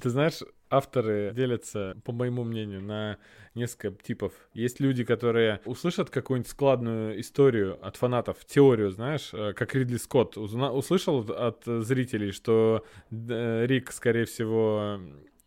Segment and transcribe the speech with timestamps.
[0.00, 0.40] Ты знаешь,
[0.70, 3.18] авторы делятся, по моему мнению, на
[3.54, 4.32] несколько типов.
[4.54, 10.36] Есть люди, которые услышат какую-нибудь складную историю от фанатов, теорию, знаешь, э, как Ридли Скотт
[10.36, 15.00] услышал от зрителей, что э, Рик, скорее всего,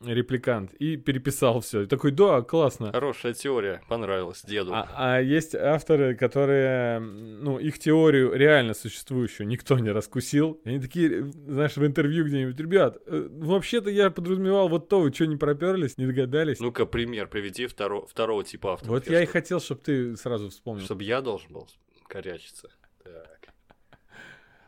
[0.05, 1.85] репликант и переписал все.
[1.85, 2.91] Такой, да, классно.
[2.91, 4.73] Хорошая теория, понравилась деду.
[4.73, 10.59] А, а есть авторы, которые, ну, их теорию реально существующую никто не раскусил.
[10.65, 15.13] И они такие, знаешь, в интервью где-нибудь, ребят, э, вообще-то я подразумевал вот то, вы
[15.13, 16.59] что, не проперлись, не догадались?
[16.59, 18.91] Ну-ка, пример приведи второго, второго типа автора.
[18.91, 20.85] Вот я и хотел, чтобы ты сразу вспомнил.
[20.85, 21.67] Чтобы я должен был
[22.07, 22.69] корячиться.
[23.03, 23.40] Так.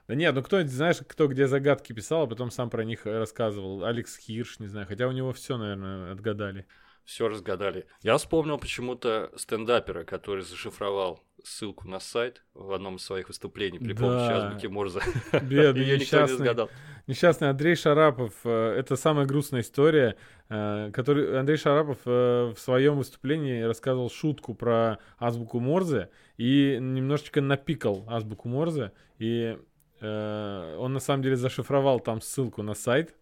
[0.07, 3.85] Да нет, ну кто, знаешь, кто где загадки писал, а потом сам про них рассказывал.
[3.85, 6.65] Алекс Хирш, не знаю, хотя у него все, наверное, отгадали.
[7.05, 7.85] Все разгадали.
[8.01, 13.91] Я вспомнил почему-то стендапера, который зашифровал ссылку на сайт в одном из своих выступлений при
[13.91, 14.01] да.
[14.01, 15.01] помощи азбуки Морзе.
[15.41, 16.69] Бедный, несчастный,
[17.07, 18.33] несчастный Андрей Шарапов.
[18.45, 20.15] Э, это самая грустная история.
[20.47, 27.41] Э, который Андрей Шарапов э, в своем выступлении рассказывал шутку про азбуку Морзе и немножечко
[27.41, 28.93] напикал азбуку Морзе.
[29.19, 29.72] И Э,
[30.03, 33.15] он на самом деле зашифровал там ссылку на сайт,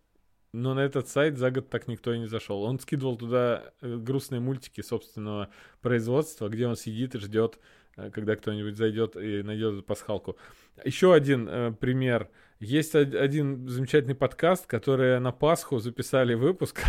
[0.53, 2.63] но на этот сайт за год так никто и не зашел.
[2.63, 5.49] Он скидывал туда э, грустные мультики собственного
[5.81, 7.57] производства, где он сидит и ждет,
[7.95, 10.35] э, когда кто-нибудь зайдет и найдет пасхалку.
[10.83, 12.29] Еще один э, пример.
[12.59, 16.83] Есть один замечательный подкаст, который на Пасху записали выпуск,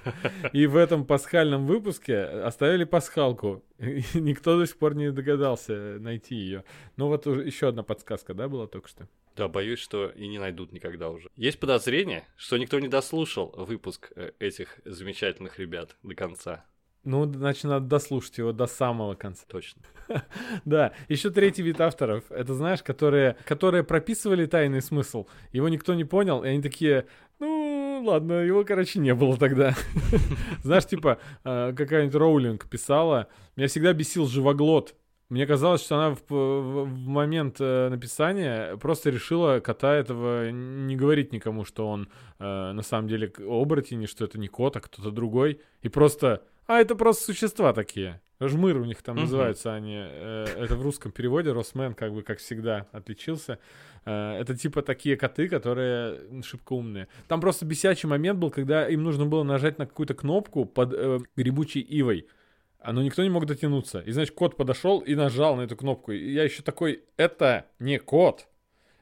[0.54, 3.62] и в этом пасхальном выпуске оставили пасхалку.
[3.78, 6.64] Никто до сих пор не догадался найти ее.
[6.96, 9.06] Ну вот еще одна подсказка, да, была только что?
[9.38, 11.28] Да, боюсь, что и не найдут никогда уже.
[11.36, 16.64] Есть подозрение, что никто не дослушал выпуск э, этих замечательных ребят до конца.
[17.04, 19.44] Ну, значит, надо дослушать его до самого конца.
[19.48, 19.80] Точно.
[20.64, 20.92] да.
[21.08, 22.24] Еще третий вид авторов.
[22.30, 25.26] Это, знаешь, которые, которые прописывали тайный смысл.
[25.52, 27.06] Его никто не понял, и они такие,
[27.38, 29.74] ну, ладно, его, короче, не было тогда.
[30.64, 34.96] знаешь, типа, э, какая-нибудь Роулинг писала, меня всегда бесил живоглот.
[35.28, 40.96] Мне казалось, что она в, в, в момент э, написания просто решила кота этого не
[40.96, 42.08] говорить никому, что он
[42.38, 45.60] э, на самом деле оборотень, что это не кот, а кто-то другой.
[45.82, 46.42] И просто...
[46.66, 48.22] А это просто существа такие.
[48.40, 49.22] Жмыр у них там uh-huh.
[49.22, 49.96] называются они.
[49.98, 51.52] Э, это в русском переводе.
[51.52, 53.58] Росмен, как бы, как всегда, отличился.
[54.06, 57.08] Э, это типа такие коты, которые шибко умные.
[57.26, 61.18] Там просто бесячий момент был, когда им нужно было нажать на какую-то кнопку под э,
[61.36, 62.28] грибучей ивой
[62.84, 64.00] но никто не мог дотянуться.
[64.00, 66.12] И, значит, кот подошел и нажал на эту кнопку.
[66.12, 68.46] И я еще такой, это не кот,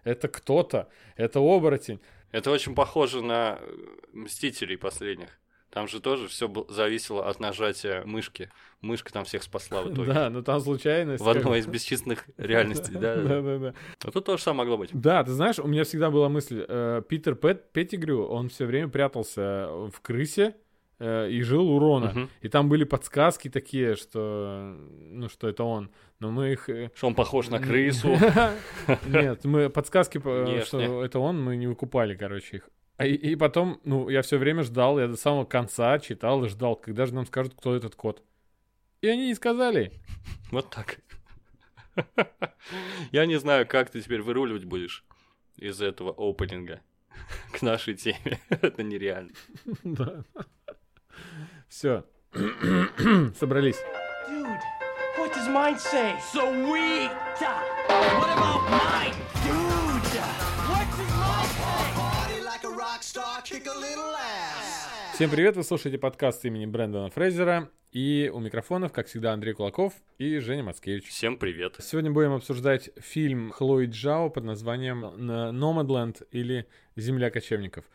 [0.04, 2.00] это кто-то, это оборотень.
[2.32, 3.76] Это очень похоже на э,
[4.12, 5.38] Мстителей последних.
[5.70, 8.50] Там же тоже все зависело от нажатия мышки.
[8.80, 10.12] Мышка там всех спасла в итоге.
[10.12, 11.22] Да, но там случайность.
[11.22, 13.16] В одной из бесчисленных реальностей, да.
[13.16, 13.74] Да, да, да.
[14.02, 14.90] А тут тоже самое могло быть.
[14.92, 19.68] Да, ты знаешь, у меня всегда была мысль, э, Питер Петтигрю, он все время прятался
[19.92, 20.56] в крысе,
[20.98, 22.10] и жил у Рона.
[22.10, 22.28] Угу.
[22.42, 25.90] И там были подсказки такие, что, ну, что это он.
[26.20, 26.68] Но мы их...
[26.70, 28.16] Э, что он похож на крысу.
[29.06, 30.18] Нет, мы подсказки,
[30.64, 32.70] что это он, мы не выкупали, короче, их.
[32.96, 36.48] А и, и потом, ну, я все время ждал, я до самого конца читал и
[36.48, 38.22] ждал, когда же нам скажут, кто этот кот.
[39.02, 39.92] И они не сказали.
[40.50, 41.00] Вот так.
[43.12, 45.04] Я не знаю, как ты теперь выруливать будешь
[45.56, 46.80] из этого опенинга
[47.52, 48.40] к нашей теме.
[48.48, 49.32] Это нереально.
[49.84, 50.24] Да.
[51.68, 52.04] Все.
[53.38, 53.76] Собрались.
[54.28, 54.46] Dude,
[55.18, 56.16] what does mine say?
[56.32, 57.10] Sweet!
[58.18, 59.14] What about mine?
[59.44, 60.20] Dude,
[60.68, 61.92] what does mine say?
[61.94, 64.88] Party like a rock star, kick a little ass.
[65.14, 67.70] Всем привет, вы слушаете подкаст имени Брэндона Фрейзера.
[67.92, 71.08] И у микрофонов, как всегда, Андрей Кулаков и Женя Мацкевич.
[71.08, 71.76] Всем привет.
[71.80, 76.66] Сегодня будем обсуждать фильм Хлои Джао под названием «Номадленд» или
[76.96, 77.86] «Земля кочевников».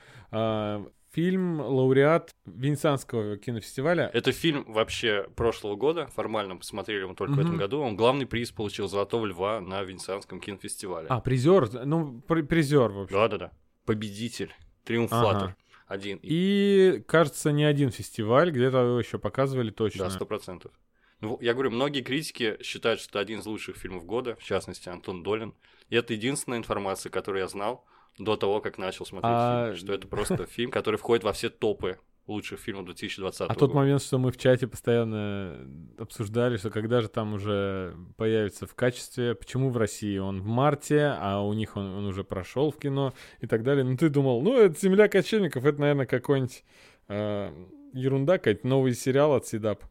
[1.14, 4.10] Фильм лауреат Венецианского кинофестиваля.
[4.14, 6.08] Это фильм вообще прошлого года.
[6.08, 7.36] Формально посмотрели его только mm-hmm.
[7.36, 7.82] в этом году.
[7.82, 11.08] Он главный приз получил Золотого льва на Венецианском кинофестивале.
[11.10, 11.70] А, призер?
[11.86, 13.14] Ну, призер вообще.
[13.14, 13.52] Да, да, да.
[13.86, 14.54] Победитель,
[14.86, 15.50] триумфатор.
[15.50, 15.58] Ага.
[15.88, 16.20] Один.
[16.22, 20.06] И, кажется, не один фестиваль, где-то его еще показывали точно.
[20.06, 20.72] Да, сто процентов.
[21.20, 24.88] Ну, я говорю, многие критики считают, что это один из лучших фильмов года, в частности,
[24.88, 25.54] Антон Долин.
[25.90, 27.86] И это единственная информация, которую я знал
[28.18, 29.66] до того, как начал смотреть а...
[29.68, 31.98] фильм, что это просто фильм, который входит во все топы
[32.28, 35.58] лучших фильмов 2020 А тот момент, что мы в чате постоянно
[35.98, 41.16] обсуждали, что когда же там уже появится в качестве, почему в России он в марте,
[41.20, 43.84] а у них он, он уже прошел в кино и так далее.
[43.84, 46.64] Ну ты думал, ну это «Земля кочевников», это, наверное, какой-нибудь
[47.10, 47.52] э,
[47.94, 49.84] ерунда, какой-нибудь новый сериал от Сидап.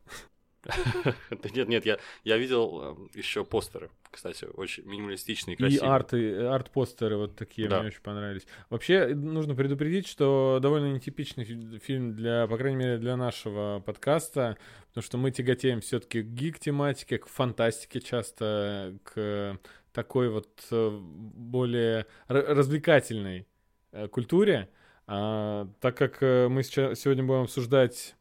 [1.54, 5.88] Нет, нет, я, я видел э, еще постеры, кстати, очень минималистичные, красивые.
[5.88, 7.78] И арты, арт-постеры вот такие да.
[7.78, 8.46] мне очень понравились.
[8.68, 11.44] Вообще, нужно предупредить, что довольно нетипичный
[11.78, 14.58] фильм для, по крайней мере, для нашего подкаста,
[14.88, 19.58] потому что мы тяготеем все таки к гик-тематике, к фантастике часто, к
[19.92, 23.46] такой вот э, более развлекательной
[23.92, 24.68] э, культуре.
[25.06, 28.14] А, так как мы сейчас, сегодня будем обсуждать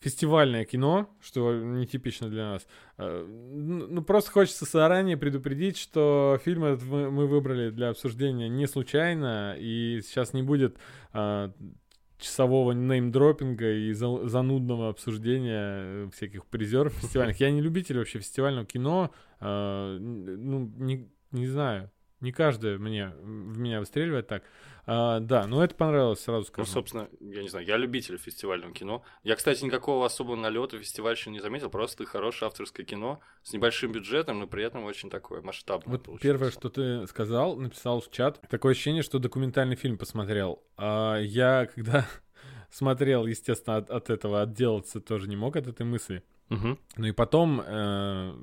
[0.00, 2.66] фестивальное кино, что нетипично для нас.
[2.98, 9.56] Э, ну, просто хочется заранее предупредить, что фильм этот мы выбрали для обсуждения не случайно,
[9.58, 10.76] и сейчас не будет
[11.12, 11.52] а,
[12.18, 17.40] часового неймдропинга и занудного обсуждения э, всяких призеров фестивальных.
[17.40, 19.10] Я не любитель вообще фестивального кино,
[19.40, 24.42] а, ну, не, не знаю, не каждый мне, в меня выстреливает так.
[24.86, 26.66] А, да, но это понравилось, сразу ну, скажу.
[26.66, 29.04] Ну, собственно, я не знаю, я любитель фестивального кино.
[29.22, 33.92] Я, кстати, никакого особого налета фестиваль еще не заметил, просто хорошее авторское кино с небольшим
[33.92, 35.92] бюджетом, но при этом очень такое масштабное.
[35.92, 36.22] Вот получилось.
[36.22, 40.62] первое, что ты сказал, написал в чат, такое ощущение, что документальный фильм посмотрел.
[40.78, 42.06] А я, когда
[42.70, 46.22] смотрел, естественно, от, от этого отделаться тоже не мог от этой мысли.
[46.50, 46.78] Угу.
[46.96, 48.34] Ну и потом э,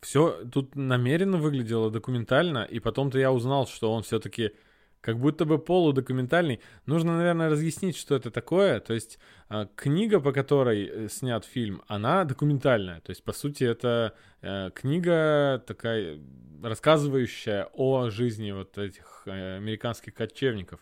[0.00, 4.52] все тут намеренно выглядело документально, и потом-то я узнал, что он все-таки
[5.00, 6.60] как будто бы полудокументальный.
[6.86, 8.80] Нужно, наверное, разъяснить, что это такое.
[8.80, 9.18] То есть
[9.48, 13.00] э, книга, по которой э, снят фильм, она документальная.
[13.00, 16.18] То есть, по сути, это э, книга такая,
[16.62, 20.80] рассказывающая о жизни вот этих э, американских кочевников.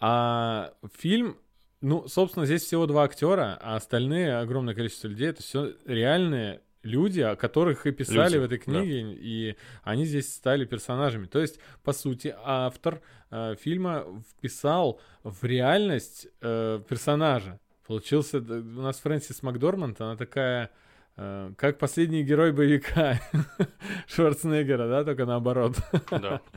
[0.00, 1.36] А фильм
[1.80, 7.20] ну, собственно, здесь всего два актера, а остальные огромное количество людей это все реальные люди,
[7.20, 9.14] о которых и писали люди, в этой книге, да.
[9.20, 11.26] и они здесь стали персонажами.
[11.26, 13.00] То есть, по сути, автор
[13.30, 17.60] э, фильма вписал в реальность э, персонажа.
[17.86, 20.70] Получился у нас Фрэнсис Макдорманд, она такая
[21.16, 23.20] э, как последний герой боевика
[24.06, 25.76] Шварценеггера, да, только наоборот.
[26.10, 26.40] Да.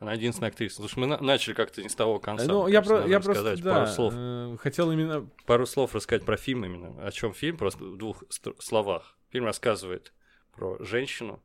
[0.00, 0.76] Она единственная актриса.
[0.76, 2.46] Слушай, мы на- начали как-то не с того конца.
[2.46, 4.14] Ну, я, про, я просто, да, пару слов.
[4.16, 5.28] Э, хотел именно...
[5.44, 7.04] Пару слов рассказать про фильм именно.
[7.04, 8.22] О чем фильм, просто в двух
[8.60, 9.16] словах.
[9.30, 10.12] Фильм рассказывает
[10.54, 11.42] про женщину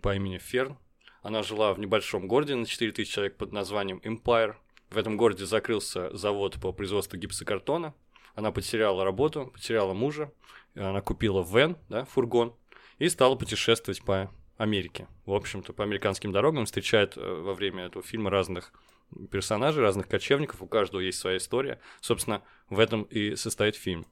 [0.00, 0.78] по имени Ферн.
[1.22, 4.54] Она жила в небольшом городе на 4000 человек под названием Empire.
[4.90, 7.92] В этом городе закрылся завод по производству гипсокартона.
[8.34, 10.32] Она потеряла работу, потеряла мужа.
[10.76, 12.54] Она купила вен, да, фургон,
[12.98, 15.08] и стала путешествовать по Америке.
[15.24, 18.74] В общем-то, по американским дорогам встречает э, во время этого фильма разных
[19.30, 20.60] персонажей, разных кочевников.
[20.60, 21.80] У каждого есть своя история.
[22.02, 24.04] Собственно, в этом и состоит фильм.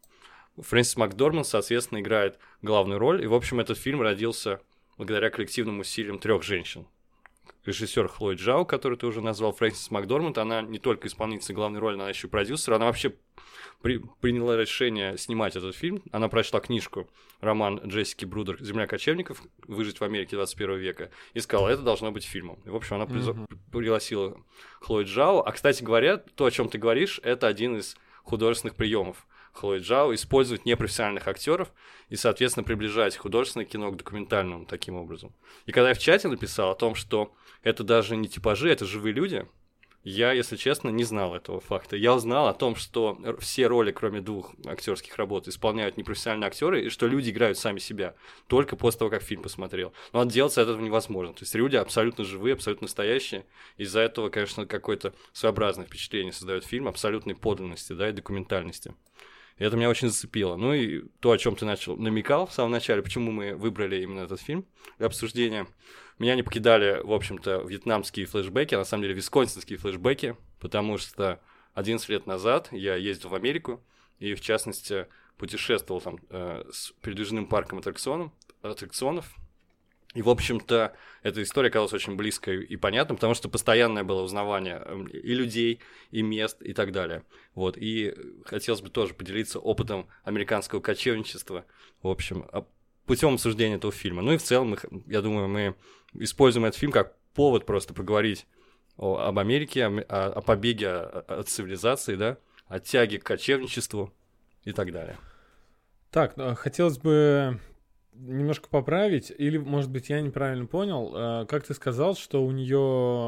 [0.56, 3.22] Фрэнсис Макдорман, соответственно, играет главную роль.
[3.22, 4.60] И, в общем, этот фильм родился
[4.96, 6.86] благодаря коллективным усилиям трех женщин.
[7.64, 11.94] Режиссер Хлоид Джао, который ты уже назвал, Фрэнсис Макдорманд, она не только исполнительница главной роли,
[11.94, 12.74] она еще и продюсер.
[12.74, 13.14] Она вообще
[13.82, 16.02] при, приняла решение снимать этот фильм.
[16.12, 17.08] Она прочла книжку,
[17.40, 19.42] роман Джессики Брудер «Земля кочевников.
[19.66, 22.58] Выжить в Америке 21 века» и сказала, это должно быть фильмом.
[22.64, 23.46] И, в общем, она mm-hmm.
[23.70, 24.40] пригласила
[24.80, 25.42] Хлоид Джао.
[25.46, 29.26] А, кстати говоря, то, о чем ты говоришь, это один из художественных приемов
[29.58, 31.72] Хлои Джао, использовать непрофессиональных актеров
[32.08, 35.34] и, соответственно, приближать художественное кино к документальному таким образом.
[35.66, 39.12] И когда я в чате написал о том, что это даже не типажи, это живые
[39.12, 39.46] люди,
[40.04, 41.96] я, если честно, не знал этого факта.
[41.96, 46.88] Я узнал о том, что все роли, кроме двух актерских работ, исполняют непрофессиональные актеры, и
[46.88, 48.14] что люди играют сами себя
[48.46, 49.92] только после того, как фильм посмотрел.
[50.12, 51.34] Но отделаться от этого невозможно.
[51.34, 53.44] То есть люди абсолютно живые, абсолютно настоящие.
[53.76, 58.94] Из-за этого, конечно, какое-то своеобразное впечатление создает фильм абсолютной подлинности да, и документальности.
[59.58, 60.56] И это меня очень зацепило.
[60.56, 64.20] Ну и то, о чем ты начал намекал в самом начале, почему мы выбрали именно
[64.20, 64.66] этот фильм
[64.98, 65.66] для обсуждения.
[66.18, 71.40] Меня не покидали, в общем-то, вьетнамские флешбеки, а на самом деле висконсинские флешбеки, потому что
[71.74, 73.82] 11 лет назад я ездил в Америку
[74.18, 79.32] и, в частности, путешествовал там э, с передвижным парком аттракционов, аттракционов
[80.18, 84.82] и, в общем-то, эта история оказалась очень близкой и понятной, потому что постоянное было узнавание
[84.84, 85.78] эм, и людей,
[86.10, 87.22] и мест, и так далее.
[87.54, 87.78] Вот.
[87.78, 88.12] И
[88.44, 91.66] хотелось бы тоже поделиться опытом американского кочевничества,
[92.02, 92.46] в общем,
[93.06, 94.22] путем обсуждения этого фильма.
[94.22, 95.76] Ну и в целом, я думаю, мы
[96.14, 98.44] используем этот фильм как повод просто поговорить
[98.96, 104.12] об Америке, о, о побеге от цивилизации, да, о тяге к кочевничеству
[104.64, 105.16] и так далее.
[106.10, 107.60] Так, ну, хотелось бы
[108.18, 111.12] немножко поправить, или, может быть, я неправильно понял.
[111.14, 112.78] Э, как ты сказал, что у нее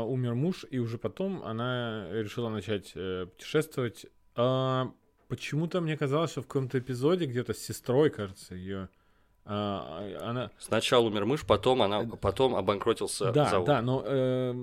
[0.06, 4.06] умер муж, и уже потом она решила начать э, путешествовать.
[4.36, 4.92] А
[5.28, 8.88] почему-то мне казалось, что в каком-то эпизоде где-то с сестрой, кажется, ее
[9.52, 10.50] а, она...
[10.58, 13.66] Сначала умер муж, потом она, потом обанкротился да, завод.
[13.66, 14.54] Да, но э,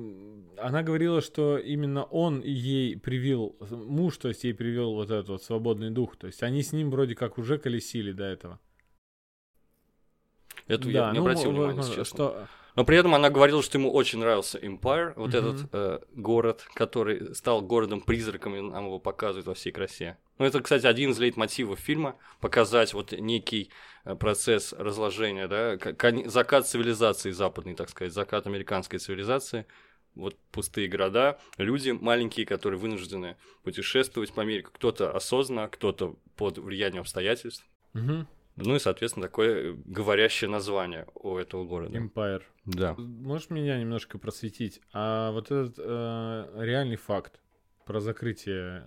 [0.58, 5.44] она говорила, что именно он ей привил, муж, то есть ей привил вот этот вот
[5.44, 8.60] свободный дух, то есть они с ним вроде как уже колесили до этого.
[10.68, 12.06] Это да, я не ну, обратил внимания, честно.
[12.06, 12.48] Что...
[12.78, 15.38] Но при этом она говорила, что ему очень нравился Empire, вот mm-hmm.
[15.38, 20.18] этот э, город, который стал городом-призраком, и нам его показывают во всей красе.
[20.38, 23.72] Ну, это, кстати, один из лейтмотивов фильма, показать вот некий
[24.06, 25.80] э, процесс разложения, да,
[26.30, 29.66] закат цивилизации западной, так сказать, закат американской цивилизации,
[30.14, 37.02] вот пустые города, люди маленькие, которые вынуждены путешествовать по миру, кто-то осознанно, кто-то под влиянием
[37.02, 37.66] обстоятельств.
[37.96, 38.28] Угу.
[38.58, 41.98] Ну и, соответственно, такое говорящее название у этого города.
[41.98, 42.42] Empire.
[42.66, 42.96] Да.
[42.98, 44.82] Можешь меня немножко просветить?
[44.94, 47.40] А вот этот э, реальный факт
[47.86, 48.86] про закрытие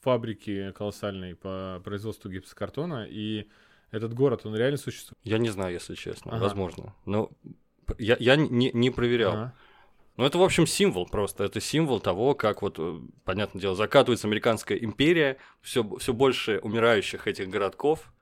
[0.00, 3.48] фабрики колоссальной по производству гипсокартона и
[3.90, 5.18] этот город, он реально существует?
[5.22, 6.32] Я не знаю, если честно.
[6.32, 6.42] Ага.
[6.42, 6.94] Возможно.
[7.06, 7.30] Но
[7.98, 9.32] я, я не, не проверял.
[9.32, 9.54] Ага.
[10.18, 11.44] Ну, это, в общем, символ просто.
[11.44, 17.26] Это символ того, как вот, э, понятное дело, закатывается американская империя, все, все больше умирающих
[17.26, 18.12] этих городков,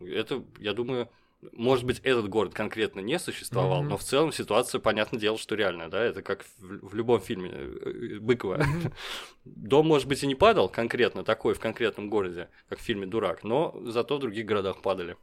[0.00, 1.08] это, я думаю,
[1.52, 3.88] может быть, этот город конкретно не существовал, mm-hmm.
[3.88, 7.50] но в целом ситуация, понятное дело, что реальная, да, это как в, в любом фильме
[7.52, 8.56] э, э, Быкова.
[8.56, 8.92] Mm-hmm.
[9.44, 13.44] Дом, может быть, и не падал конкретно такой в конкретном городе, как в фильме «Дурак»,
[13.44, 15.16] но зато в других городах падали.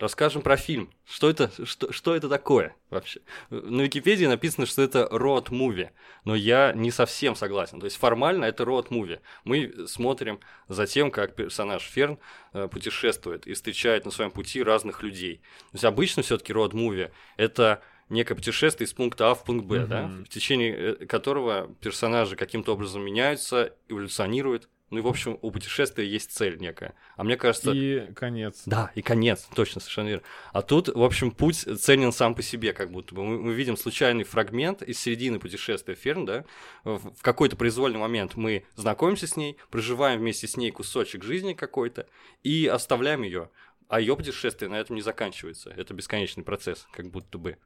[0.00, 0.90] Расскажем про фильм.
[1.06, 3.20] Что это, что, что это такое вообще?
[3.50, 5.90] На Википедии написано, что это road movie,
[6.24, 7.80] но я не совсем согласен.
[7.80, 9.20] То есть формально это road movie.
[9.44, 12.18] Мы смотрим за тем, как персонаж Ферн
[12.54, 15.42] э, путешествует и встречает на своем пути разных людей.
[15.70, 19.76] То есть обычно все-таки road movie это некое путешествие из пункта А в пункт Б,
[19.76, 19.86] mm-hmm.
[19.86, 25.52] да, в течение э, которого персонажи каким-то образом меняются, эволюционируют, ну и, в общем, у
[25.52, 26.94] путешествия есть цель некая.
[27.16, 27.70] А мне кажется...
[27.70, 28.62] И конец.
[28.66, 30.24] Да, и конец, точно, совершенно верно.
[30.52, 33.22] А тут, в общем, путь ценен сам по себе, как будто бы.
[33.22, 36.44] Мы, мы видим случайный фрагмент из середины путешествия Ферн, да,
[36.82, 41.52] в, в какой-то произвольный момент мы знакомимся с ней, проживаем вместе с ней кусочек жизни
[41.52, 42.08] какой-то
[42.42, 43.48] и оставляем ее.
[43.88, 45.70] А ее путешествие на этом не заканчивается.
[45.70, 47.58] Это бесконечный процесс, как будто бы.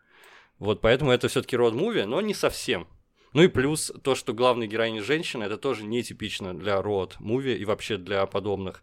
[0.58, 2.86] Вот поэтому это все-таки род-муви, но не совсем.
[3.34, 7.64] Ну и плюс то, что главная героиня женщина, это тоже нетипично для род муви и
[7.64, 8.82] вообще для подобных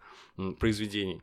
[0.60, 1.22] произведений.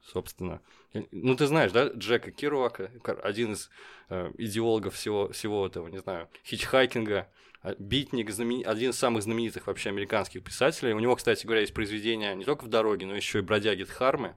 [0.00, 0.62] Собственно.
[1.10, 2.90] Ну, ты знаешь, да, Джека Кируака,
[3.22, 3.70] один из
[4.10, 7.28] э, идеологов всего, всего этого, не знаю, хичхайкинга,
[7.62, 8.62] а, Битник, знамен...
[8.66, 10.92] один из самых знаменитых вообще американских писателей.
[10.92, 14.36] У него, кстати говоря, есть произведения не только в дороге, но еще и бродяги Дхармы.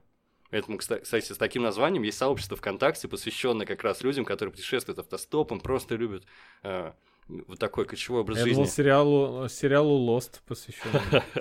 [0.50, 5.60] Поэтому, кстати, с таким названием есть сообщество ВКонтакте, посвященное как раз людям, которые путешествуют автостопом,
[5.60, 6.24] просто любят
[6.62, 6.92] э,
[7.28, 8.54] вот такой кочевой образ Я жизни.
[8.54, 10.90] Думал, сериалу, сериалу Lost посвящен.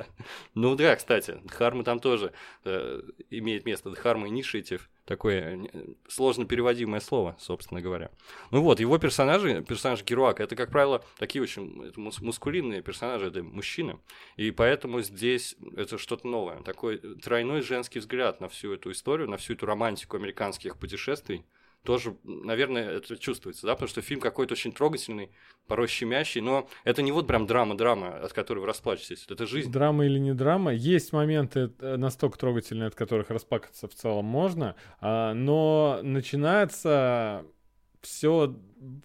[0.53, 2.33] ну да, кстати, Дхарма там тоже
[2.65, 3.89] э, имеет место.
[3.91, 8.11] Дхарма Initiative, такое э, сложно переводимое слово, собственно говоря.
[8.51, 13.43] Ну вот, его персонажи, персонаж Геруака, это, как правило, такие очень это мускулинные персонажи, это
[13.43, 13.99] мужчины.
[14.35, 16.61] И поэтому здесь это что-то новое.
[16.63, 21.45] Такой тройной женский взгляд на всю эту историю, на всю эту романтику американских путешествий
[21.83, 25.31] тоже, наверное, это чувствуется, да, потому что фильм какой-то очень трогательный,
[25.67, 29.71] порой щемящий, но это не вот прям драма-драма, от которой вы расплачетесь, это жизнь.
[29.71, 34.75] Драма или не драма, есть моменты э, настолько трогательные, от которых расплакаться в целом можно,
[34.99, 37.45] а, но начинается
[38.01, 38.55] все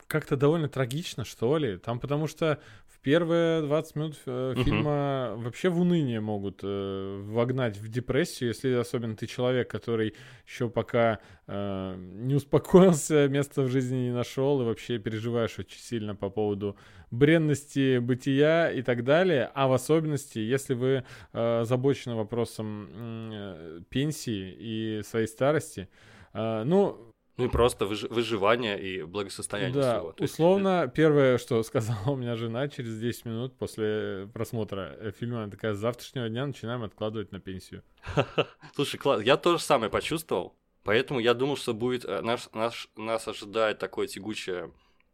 [0.06, 2.60] как-то довольно трагично, что ли, там потому что
[3.02, 5.42] первые 20 минут э, фильма угу.
[5.42, 10.14] вообще в уныние могут э, вогнать в депрессию, если особенно ты человек, который
[10.46, 16.14] еще пока э, не успокоился, место в жизни не нашел и вообще переживаешь очень сильно
[16.14, 16.76] по поводу
[17.10, 24.56] бренности бытия и так далее, а в особенности, если вы э, озабочены вопросом э, пенсии
[24.58, 25.88] и своей старости,
[26.32, 30.14] э, ну, ну и просто выж- выживание и благосостояние да, всего.
[30.18, 30.94] условно, есть...
[30.94, 35.74] первое, что сказала у меня жена через 10 минут после просмотра э, фильма, она такая,
[35.74, 37.82] с завтрашнего дня начинаем откладывать на пенсию.
[38.74, 43.78] Слушай, я тоже самое почувствовал, поэтому я думал, что будет, э, наш, наш, нас ожидает
[43.78, 44.70] такое тягучее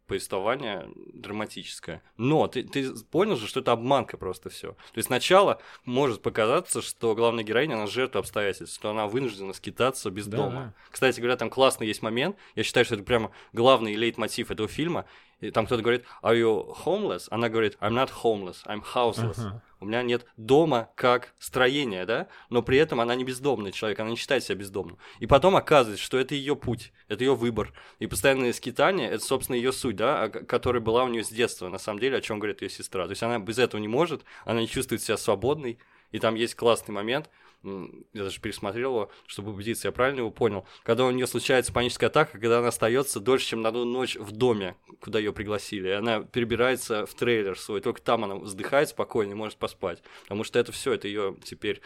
[0.09, 2.01] повествование драматическое.
[2.17, 4.71] Но ты, ты понял же, что это обманка просто все.
[4.71, 10.11] То есть сначала может показаться, что главная героиня, она жертва обстоятельств, что она вынуждена скитаться
[10.11, 10.73] без да, дома.
[10.91, 12.35] Кстати говоря, там классный есть момент.
[12.55, 15.05] Я считаю, что это прямо главный лейтмотив этого фильма.
[15.39, 17.27] И там кто-то говорит, are you homeless?
[17.29, 19.37] Она говорит, I'm not homeless, I'm houseless.
[19.37, 23.99] Uh-huh у меня нет дома как строения, да, но при этом она не бездомный человек,
[23.99, 24.97] она не считает себя бездомным.
[25.19, 27.73] И потом оказывается, что это ее путь, это ее выбор.
[27.99, 31.77] И постоянное скитание, это, собственно, ее суть, да, которая была у нее с детства, на
[31.77, 33.05] самом деле, о чем говорит ее сестра.
[33.05, 35.79] То есть она без этого не может, она не чувствует себя свободной.
[36.11, 37.29] И там есть классный момент,
[37.63, 42.09] я даже пересмотрел его, чтобы убедиться, я правильно его понял, когда у нее случается паническая
[42.09, 45.91] атака, когда она остается дольше, чем на одну ночь в доме, куда ее пригласили, и
[45.91, 50.59] она перебирается в трейлер свой, только там она вздыхает спокойно и может поспать, потому что
[50.59, 51.81] это все, это ее теперь,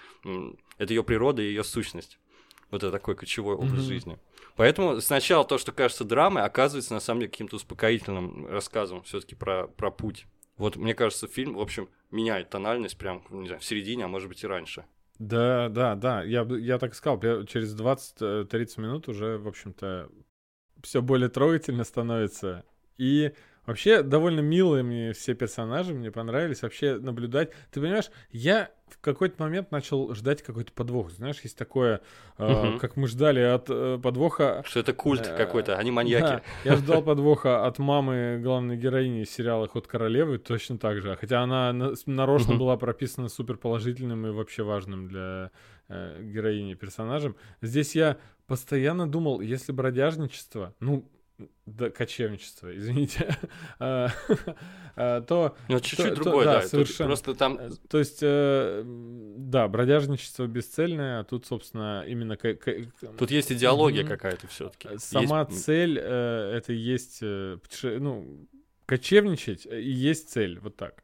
[0.77, 2.19] это ее природа и ее сущность.
[2.69, 3.87] Вот это такой кочевой образ mm-hmm.
[3.87, 4.17] жизни.
[4.55, 9.67] Поэтому сначала то, что кажется драмой, оказывается на самом деле каким-то успокоительным рассказом все-таки про,
[9.67, 10.25] про путь.
[10.57, 14.27] Вот мне кажется, фильм, в общем, меняет тональность прям, не знаю, в середине, а может
[14.27, 14.85] быть и раньше.
[15.19, 16.23] Да, да, да.
[16.23, 20.09] Я, я так и сказал, через 20-30 э, минут уже, в общем-то,
[20.81, 22.63] все более трогательно становится.
[22.97, 23.33] И
[23.65, 27.51] вообще довольно милые мне все персонажи, мне понравились вообще наблюдать.
[27.71, 31.11] Ты понимаешь, я в какой-то момент начал ждать какой-то подвох.
[31.11, 32.01] Знаешь, есть такое,
[32.37, 34.63] э, как мы ждали от э, подвоха...
[34.65, 36.21] Что это культ э, какой-то, они маньяки.
[36.21, 41.15] Да, я ждал подвоха от мамы главной героини сериала «Ход королевы» точно так же.
[41.15, 41.73] Хотя она
[42.05, 45.51] нарочно была прописана супер положительным и вообще важным для
[45.89, 47.35] э, героини персонажем.
[47.61, 51.09] Здесь я постоянно думал, если бродяжничество, ну,
[51.65, 53.37] да, кочевничество, извините,
[53.79, 54.09] а,
[54.95, 55.55] а, то...
[55.67, 57.07] Ну, чуть-чуть другое, да, совершенно.
[57.07, 57.57] Просто там...
[57.57, 62.37] Э, то есть, э, да, бродяжничество бесцельное, а тут, собственно, именно...
[63.17, 68.47] Тут есть идеология какая-то все таки Сама цель, э, это есть, ну,
[68.85, 71.03] кочевничать и есть цель, вот так.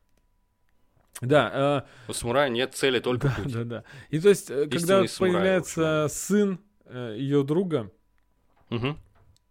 [1.22, 1.86] Да.
[2.08, 3.52] У самурая нет цели, только путь.
[3.52, 3.84] Да, да.
[4.10, 7.92] И то есть, когда появляется сын ее друга.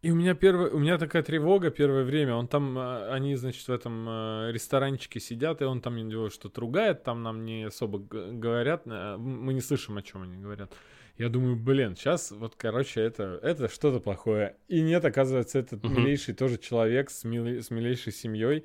[0.00, 2.34] И у меня первое, у меня такая тревога первое время.
[2.34, 6.60] Он там, а, они, значит, в этом а, ресторанчике сидят, и он там него что-то
[6.60, 10.72] ругает, там нам не особо говорят, а, мы не слышим, о чем они говорят.
[11.16, 14.54] Я думаю, блин, сейчас вот, короче, это, это что-то плохое.
[14.68, 15.90] И нет, оказывается, этот uh-huh.
[15.90, 18.64] милейший тоже человек с, милей, с милейшей семьей.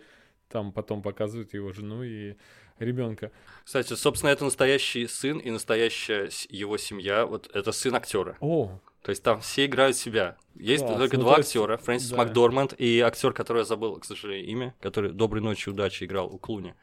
[0.49, 2.35] Там потом показывают его жену и
[2.77, 3.31] ребенка.
[3.65, 7.25] Кстати, собственно, это настоящий сын и настоящая его семья.
[7.25, 8.37] Вот это сын актера.
[8.39, 10.37] О, то есть там все играют себя.
[10.55, 10.97] Есть Класс.
[10.97, 11.49] только ну, два есть...
[11.49, 12.17] актера, Фрэнсис да.
[12.17, 16.37] Макдорманд и актер, который я забыл, к сожалению, имя, который «Доброй ночи, удачи» играл у
[16.37, 16.73] Клуни.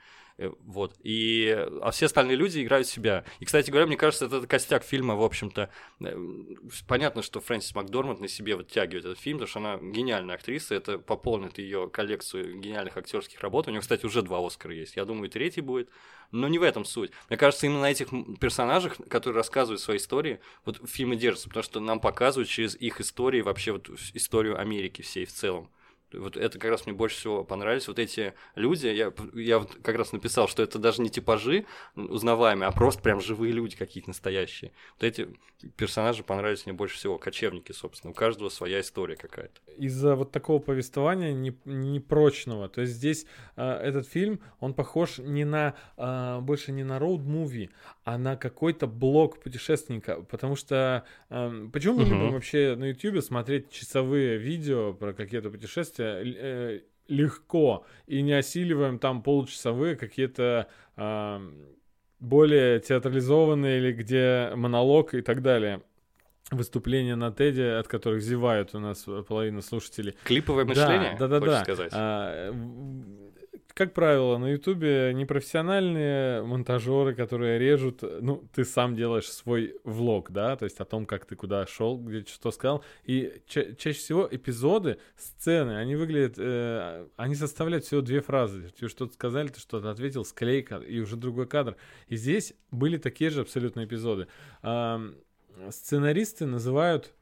[0.40, 0.96] Э, вот.
[1.02, 3.24] И, а все остальные люди играют себя.
[3.40, 5.68] И, кстати говоря, мне кажется, это костяк фильма, в общем-то.
[6.00, 6.16] Э,
[6.88, 10.98] понятно, что Фрэнсис Макдорманд на себе вытягивает этот фильм, потому что она гениальная актриса, это
[10.98, 13.68] пополнит ее коллекцию гениальных актерских работ.
[13.68, 14.96] У нее, кстати, уже два Оскара есть.
[14.96, 15.90] Я думаю, третий будет.
[16.30, 17.10] Но не в этом суть.
[17.28, 18.08] Мне кажется, именно на этих
[18.40, 23.42] персонажах, которые рассказывают свои истории, вот фильмы держатся, потому что нам показывают через их истории
[23.42, 25.70] вообще вот историю Америки всей в целом.
[26.12, 27.88] Вот это как раз мне больше всего понравились.
[27.88, 32.68] Вот эти люди, я, я вот как раз написал, что это даже не типажи узнаваемые,
[32.68, 34.72] а просто прям живые люди какие-то настоящие.
[34.94, 35.28] Вот эти
[35.76, 37.18] персонажи понравились мне больше всего.
[37.18, 38.12] Кочевники, собственно.
[38.12, 39.60] У каждого своя история какая-то.
[39.76, 41.32] Из-за вот такого повествования
[41.64, 42.64] непрочного.
[42.64, 46.98] Не то есть здесь э, этот фильм, он похож не на, э, больше не на
[46.98, 47.70] роуд-муви,
[48.04, 50.22] а на какой-то блог путешественника.
[50.22, 52.08] Потому что э, почему мы uh-huh.
[52.08, 55.99] любим вообще на YouTube смотреть часовые видео про какие-то путешествия?
[56.02, 61.40] Э, легко и не осиливаем там получасовые какие-то э,
[62.20, 65.82] более театрализованные или где монолог и так далее
[66.50, 70.16] выступления на Теди, от которых зевают у нас половина слушателей.
[70.24, 71.62] Клиповое мышление, да, да, да, да.
[71.62, 71.92] сказать?
[71.94, 72.52] А,
[73.74, 80.56] как правило, на Ютубе непрофессиональные монтажеры, которые режут, ну, ты сам делаешь свой влог, да,
[80.56, 82.84] то есть о том, как ты куда шел, где что сказал.
[83.04, 88.70] И ча- чаще всего эпизоды, сцены, они выглядят, э, они составляют всего две фразы.
[88.76, 91.76] Тебе что-то сказали, ты что-то ответил, склейка, и уже другой кадр.
[92.08, 94.26] И здесь были такие же абсолютно эпизоды.
[94.62, 94.98] Э,
[95.70, 97.12] сценаристы называют,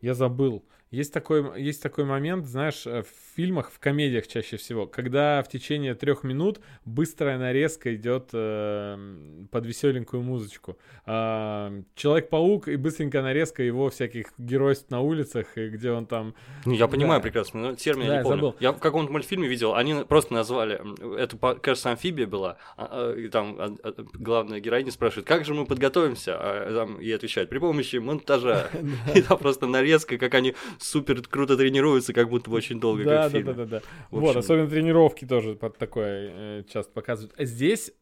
[0.00, 4.86] я забыл, есть такой, есть такой момент, знаешь, э, в фильмах, в комедиях чаще всего,
[4.86, 10.78] когда в течение трех минут быстрая нарезка идет э, под веселенькую музычку.
[11.06, 16.34] Э, Человек-паук и быстренькая нарезка его всяких геройств на улицах, и где он там...
[16.64, 17.22] Ну, я понимаю да.
[17.22, 18.36] прекрасно, но термин да, я не помню.
[18.36, 18.56] Забыл.
[18.58, 20.80] Я в каком-то мультфильме видел, они просто назвали,
[21.16, 25.66] это, кажется, амфибия была, а, а, и там а, главная героиня спрашивает, как же мы
[25.66, 26.36] подготовимся?
[26.36, 28.70] А там ей отвечает, при помощи монтажа.
[29.14, 33.30] И там просто нарезка, как они супер круто тренируются, как будто бы очень долго, да,
[33.30, 33.82] как да, да, да, да.
[34.10, 37.34] Вот, особенно тренировки тоже под такое э, часто показывают.
[37.38, 37.92] А здесь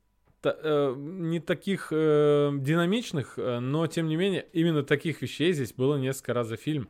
[0.43, 5.97] э, не таких э, динамичных, э, но тем не менее именно таких вещей здесь было
[5.97, 6.89] несколько раз за фильм.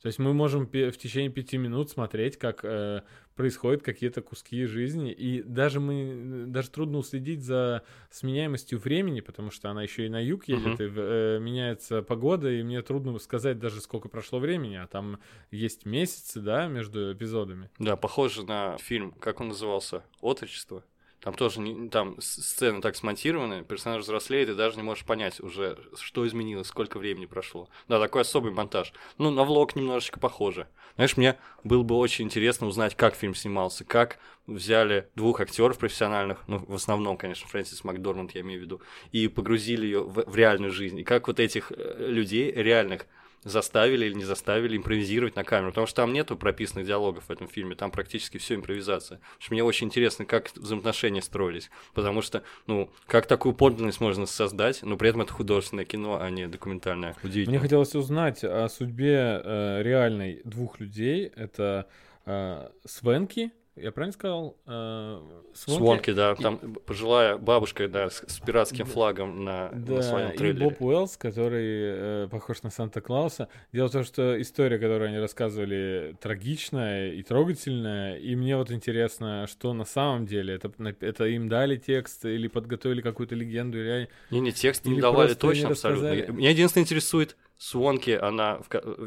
[0.00, 3.02] То есть мы можем в течение пяти минут смотреть, как э,
[3.34, 9.70] происходят какие-то куски жизни, и даже мы даже трудно уследить за сменяемостью времени, потому что
[9.70, 10.86] она еще и на юг едет, uh-huh.
[10.86, 15.18] и э, меняется погода, и мне трудно сказать даже сколько прошло времени, а там
[15.50, 17.70] есть месяцы, да, между эпизодами.
[17.78, 20.82] Да, похоже на фильм, как он назывался, "Отрочество".
[21.20, 25.78] Там тоже не, там сцены так смонтированы, персонаж взрослеет, и даже не можешь понять уже,
[25.98, 27.68] что изменилось, сколько времени прошло.
[27.88, 28.92] Да, такой особый монтаж.
[29.18, 30.66] Ну, на влог немножечко похоже.
[30.94, 36.42] Знаешь, мне было бы очень интересно узнать, как фильм снимался, как взяли двух актеров профессиональных,
[36.48, 38.80] ну, в основном, конечно, Фрэнсис Макдорманд, я имею в виду,
[39.12, 40.98] и погрузили ее в, в реальную жизнь.
[40.98, 43.06] И как вот этих э, людей реальных
[43.42, 47.48] заставили или не заставили импровизировать на камеру, потому что там нету прописанных диалогов в этом
[47.48, 49.18] фильме, там практически все импровизация.
[49.18, 54.26] Потому что мне очень интересно, как взаимоотношения строились, потому что, ну, как такую подлинность можно
[54.26, 57.16] создать, но при этом это художественное кино, а не документальное.
[57.22, 57.52] Удивительно.
[57.52, 61.32] Мне хотелось узнать о судьбе э, реальной двух людей.
[61.34, 61.86] Это
[62.26, 64.56] э, Свенки, я правильно сказал?
[64.66, 65.20] Э,
[65.54, 65.78] Свонки?
[65.78, 66.34] Свонки, да.
[66.34, 66.78] Там и...
[66.80, 70.66] пожилая бабушка, да, с, с пиратским флагом на, да, на своем трейлере.
[70.66, 73.48] И Боб Уэллс, который э, похож на Санта-Клауса.
[73.72, 78.16] Дело в том, что история, которую они рассказывали, трагичная и трогательная.
[78.16, 80.54] И мне вот интересно, что на самом деле.
[80.54, 83.78] Это, это им дали текст или подготовили какую-то легенду?
[83.78, 84.08] Или...
[84.30, 86.32] Не-не, текст не давали точно абсолютно.
[86.32, 88.60] Меня единственное интересует Свонки, она,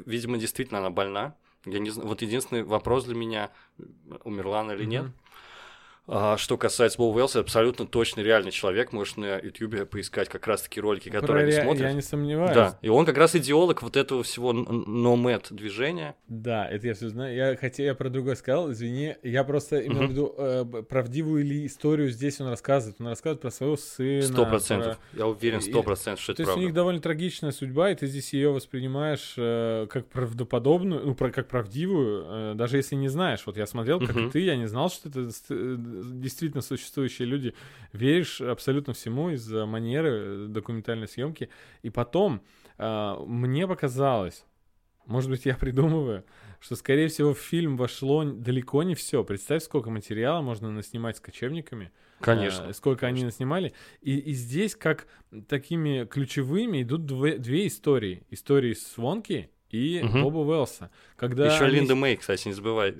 [0.05, 3.51] видимо, действительно она больна я не знаю, вот единственный вопрос для меня,
[4.23, 4.89] умерла она или mm-hmm.
[6.05, 8.91] А, что касается Боба Уэллса, абсолютно точно реальный человек.
[8.91, 11.81] Можешь на Ютубе поискать как раз-таки ролики, которые Про они смотрят.
[11.81, 12.53] Я не сомневаюсь.
[12.53, 16.15] Да, и он как раз идеолог вот этого всего номед движения.
[16.27, 17.33] Да, это я все знаю.
[17.33, 19.15] Я, хотя я про другое сказал, извини.
[19.23, 22.99] Я просто имею в виду э, правдивую ли историю здесь он рассказывает.
[22.99, 24.23] Он рассказывает про своего сына.
[24.23, 24.97] Сто процентов.
[24.97, 25.19] Про...
[25.19, 28.07] Я уверен, сто процентов, что это То есть у них довольно трагичная судьба, и ты
[28.07, 33.43] здесь ее воспринимаешь э, как правдоподобную, ну, про, как правдивую, э, даже если не знаешь.
[33.45, 37.53] Вот я смотрел, как и ты, я не знал, что это э, действительно существующие люди,
[37.91, 41.49] веришь абсолютно всему из-за манеры документальной съемки.
[41.81, 42.41] И потом
[42.77, 44.45] э, мне показалось,
[45.05, 46.23] может быть, я придумываю,
[46.59, 49.23] что, скорее всего, в фильм вошло далеко не все.
[49.23, 51.91] Представь, сколько материала можно наснимать с кочевниками.
[52.19, 52.67] Конечно.
[52.69, 53.17] Э, сколько конечно.
[53.17, 53.73] они наснимали.
[54.01, 55.07] И, и здесь, как
[55.47, 58.23] такими ключевыми, идут две, две истории.
[58.29, 60.29] Истории Свонки и угу.
[60.29, 60.91] Боба Уэллса.
[61.15, 61.77] Когда Еще они...
[61.77, 62.91] Линда Мэй, кстати, не забывай.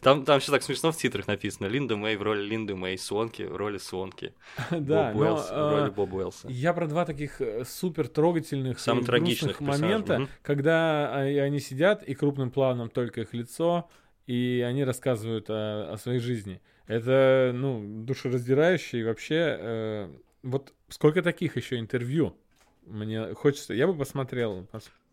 [0.00, 1.68] Там, там все так смешно в титрах написано.
[1.68, 4.34] Линда Мэй в роли Линды Мэй, Свонки в роли Свонки.
[4.70, 6.48] Да, Боб Уэллс в роли Боба Уэллса.
[6.48, 10.28] Я про два таких э, супер трогательных Самых трагичных момента, угу.
[10.42, 13.88] когда они сидят, и крупным планом только их лицо,
[14.26, 16.60] и они рассказывают о, о своей жизни.
[16.88, 20.10] Это, ну, душераздирающе, и вообще, э,
[20.42, 22.36] вот сколько таких еще интервью
[22.84, 24.66] мне хочется, я бы посмотрел.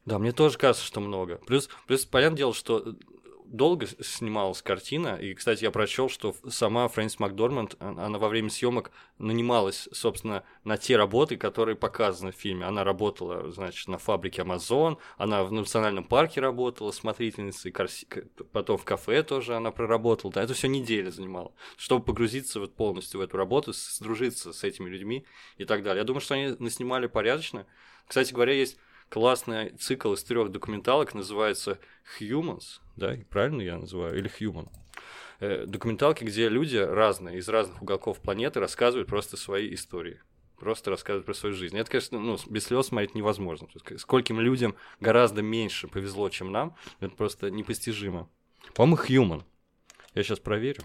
[0.05, 1.39] Да, мне тоже кажется, что много.
[1.45, 2.95] Плюс, плюс понятное дело, что
[3.53, 8.49] долго снималась картина, и, кстати, я прочел, что сама Фрэнсис Макдорманд, а, она во время
[8.49, 12.65] съемок нанималась, собственно, на те работы, которые показаны в фильме.
[12.65, 17.71] Она работала, значит, на фабрике Amazon, она в национальном парке работала смотрительницей,
[18.51, 20.33] потом в кафе тоже она проработала.
[20.33, 24.89] Да, это все неделя занимало, чтобы погрузиться вот полностью в эту работу, сдружиться с этими
[24.89, 25.25] людьми
[25.57, 26.01] и так далее.
[26.01, 27.67] Я думаю, что они наснимали порядочно.
[28.07, 28.77] Кстати говоря, есть
[29.13, 31.77] классный цикл из трех документалок, называется
[32.19, 34.69] Humans, да, правильно я называю, или Human.
[35.39, 40.19] Э, документалки, где люди разные, из разных уголков планеты рассказывают просто свои истории.
[40.57, 41.77] Просто рассказывают про свою жизнь.
[41.77, 43.67] Это, конечно, ну, без слез смотреть невозможно.
[43.97, 48.27] Скольким людям гораздо меньше повезло, чем нам, это просто непостижимо.
[48.73, 49.43] По-моему, Human.
[50.15, 50.81] Я сейчас проверю.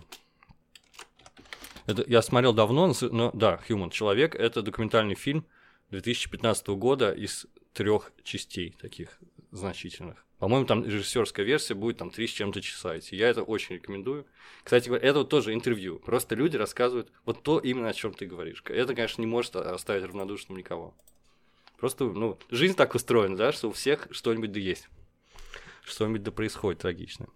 [1.86, 5.46] Это я смотрел давно, но да, Human Человек это документальный фильм
[5.90, 7.46] 2015 года из
[7.78, 9.20] трех частей таких
[9.52, 10.26] значительных.
[10.40, 13.14] По-моему, там режиссерская версия будет там три с чем-то часа идти.
[13.14, 14.26] Я это очень рекомендую.
[14.64, 16.00] Кстати, это вот тоже интервью.
[16.00, 18.64] Просто люди рассказывают вот то именно, о чем ты говоришь.
[18.66, 20.92] Это, конечно, не может оставить равнодушным никого.
[21.76, 24.88] Просто, ну, жизнь так устроена, да, что у всех что-нибудь да есть.
[25.84, 27.28] Что-нибудь да происходит трагичное.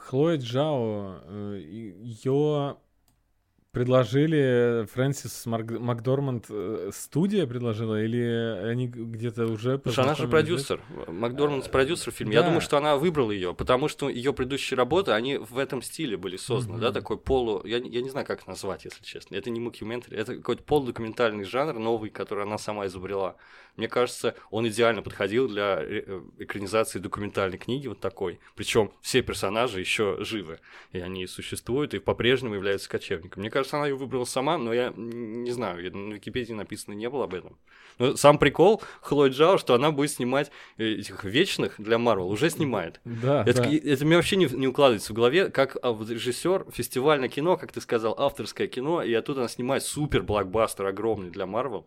[0.00, 2.78] Хлоя Джао, э, ее
[3.74, 8.22] предложили Фрэнсис Макдорманд э, студия предложила или
[8.70, 10.80] они где-то уже что она же продюсер.
[11.08, 12.34] Макдорманд продюсер фильма.
[12.34, 12.40] Да.
[12.40, 16.16] я думаю что она выбрала ее потому что ее предыдущие работы они в этом стиле
[16.16, 16.80] были созданы mm-hmm.
[16.80, 19.34] да такой полу я, я не знаю как назвать если честно.
[19.34, 23.36] Это не мокюментари это какой-то полудокументальный жанр новый который она сама изобрела.
[23.76, 28.38] Мне кажется он идеально подходил для э, экранизации документальной книги вот такой.
[28.54, 30.60] Причем все персонажи еще живы
[30.92, 33.42] и они существуют и по-прежнему являются кочевниками.
[33.42, 37.08] Мне кажется кажется, она ее выбрала сама, но я не знаю, на Википедии написано не
[37.08, 37.56] было об этом.
[37.98, 43.00] Но сам прикол Хлои Джао, что она будет снимать этих вечных для Марвел, уже снимает.
[43.04, 43.70] Да, это, да.
[43.70, 47.80] это мне вообще не, не укладывается в голове, как а, режиссер фестивальное кино, как ты
[47.80, 51.86] сказал, авторское кино, и оттуда она снимает супер блокбастер огромный для Марвел.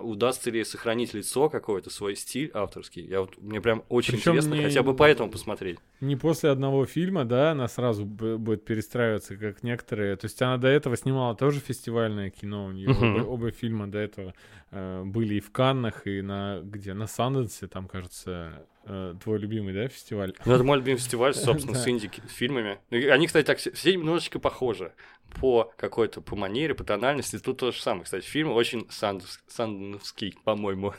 [0.00, 3.04] Удастся ли сохранить лицо какое-то, свой стиль авторский.
[3.04, 5.78] Я вот, мне прям очень Причем интересно не, хотя бы поэтому посмотреть.
[6.00, 10.16] Не после одного фильма, да, она сразу будет перестраиваться, как некоторые.
[10.16, 13.20] То есть она до этого снимала тоже фестивальное кино, у нее uh-huh.
[13.20, 14.34] оба, оба фильма до этого
[14.70, 16.94] э, были и в Каннах, и на где?
[16.94, 20.34] На Санденсе, там, кажется, э, твой любимый, да, фестиваль?
[20.44, 22.78] Ну, это мой любимый фестиваль, собственно, с инди-фильмами.
[22.90, 24.92] Они, кстати, так все немножечко похожи
[25.40, 27.38] по какой-то, по манере, по тональности.
[27.38, 30.94] Тут то же самое, кстати, фильм очень сандовский, по-моему.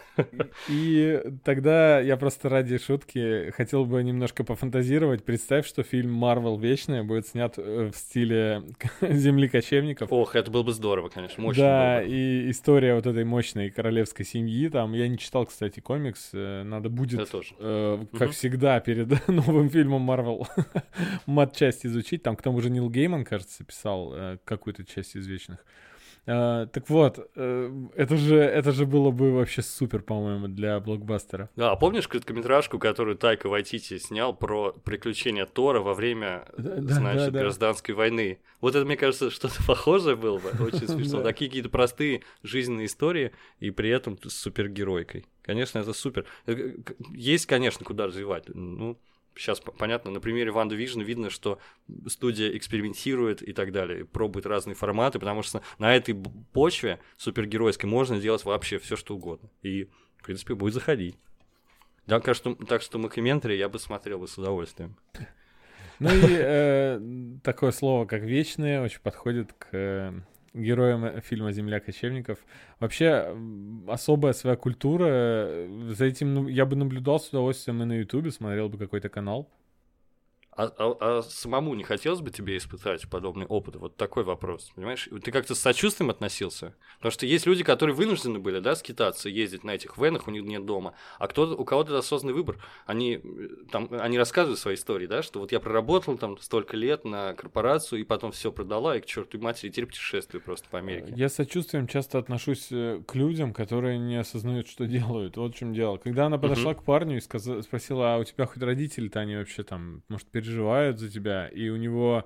[0.68, 5.24] И тогда я просто ради шутки хотел бы немножко пофантазировать.
[5.24, 6.58] Представь, что фильм «Марвел.
[6.58, 8.63] Вечная» будет снят э, в стиле
[9.02, 10.12] «Земли кочевников».
[10.12, 14.70] Ох, это было бы здорово, конечно, мощно Да, и история вот этой мощной королевской семьи.
[14.70, 16.30] Там, я не читал, кстати, комикс.
[16.34, 17.54] Э, надо будет, тоже.
[17.60, 18.32] Э, как угу.
[18.32, 20.48] всегда, перед новым фильмом «Марвел»
[21.26, 22.24] мат-часть изучить.
[22.24, 25.60] Там к тому же Нил Гейман, кажется, писал Э, какую-то часть из вечных.
[26.25, 31.49] Uh, так вот, uh, это же это же было бы вообще супер, по-моему, для блокбастера.
[31.55, 37.34] Да, а помнишь короткометражку, которую Тайка Вайтити снял про приключения Тора во время, да, значит,
[37.34, 37.99] да, гражданской да.
[37.99, 38.39] войны?
[38.62, 40.49] Вот это, мне кажется, что-то похожее было бы.
[40.63, 41.23] Очень смешно.
[41.23, 45.25] Такие какие-то простые жизненные истории, и при этом с супергеройкой.
[45.41, 46.25] Конечно, это супер.
[46.45, 46.73] Э,
[47.12, 48.43] есть, конечно, куда развивать.
[48.49, 48.99] Ну,
[49.39, 51.60] сейчас понятно, на примере Ванда Vision видно, что
[52.08, 56.15] студия экспериментирует и так далее, пробует разные форматы, потому что на этой
[56.54, 59.49] почве супергеройской можно делать вообще все что угодно.
[59.62, 61.15] И, в принципе, будет заходить.
[62.06, 64.95] Да, кажется, так что мокюментари я бы смотрел бы с удовольствием.
[65.99, 67.02] Ну и э,
[67.43, 70.13] такое слово, как вечное, очень подходит к
[70.62, 72.39] героям э, фильма «Земля кочевников».
[72.80, 73.36] Вообще,
[73.88, 75.06] особая своя культура.
[75.08, 79.10] Э, за этим ну, я бы наблюдал с удовольствием и на Ютубе, смотрел бы какой-то
[79.10, 79.50] канал.
[80.60, 83.78] А, а, а самому не хотелось бы тебе испытать подобный опыт?
[83.78, 85.08] Вот такой вопрос, понимаешь?
[85.24, 86.76] Ты как-то с сочувствием относился?
[86.98, 90.43] Потому что есть люди, которые вынуждены были, да, скитаться, ездить на этих венах, у них
[90.43, 90.95] нет дома.
[91.17, 92.58] А кто у кого-то осознанный выбор.
[92.86, 93.22] Они,
[93.72, 98.02] там, они рассказывают свои истории, да, что вот я проработал там столько лет на корпорацию,
[98.02, 101.13] и потом все продала, и к черту матери теперь путешествую просто по Америке.
[101.15, 105.38] Я с сочувствием часто отношусь э, к людям, которые не осознают, что делают.
[105.38, 105.95] Вот в чем дело.
[105.95, 106.82] Когда она подошла uh-huh.
[106.82, 107.48] к парню и сказ...
[107.63, 111.69] спросила, а у тебя хоть родители-то они вообще там, может, переживают переживают за тебя, и
[111.69, 112.25] у него,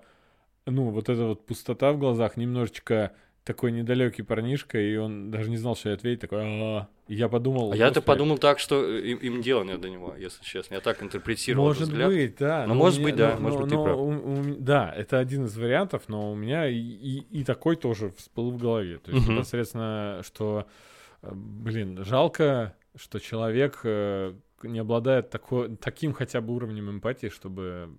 [0.65, 3.11] ну, вот эта вот пустота в глазах, немножечко
[3.43, 7.73] такой недалекий парнишка, и он даже не знал, что я ответить, такой, а я подумал...
[7.73, 10.75] А я-то подумал так, что им, им дело нет до него, если честно.
[10.75, 12.09] Я так интерпретировал Может взгляд.
[12.09, 12.61] быть, да.
[12.61, 13.97] Но, но может меня, быть, да, но, может но, быть, но, ты прав.
[13.97, 18.13] У, у, да, это один из вариантов, но у меня и, и, и такой тоже
[18.17, 18.99] всплыл в голове.
[18.99, 19.33] То есть, угу.
[19.33, 20.65] непосредственно, что,
[21.21, 24.33] э, блин, жалко, что человек э,
[24.63, 27.89] не обладает такой, таким хотя бы уровнем эмпатии, чтобы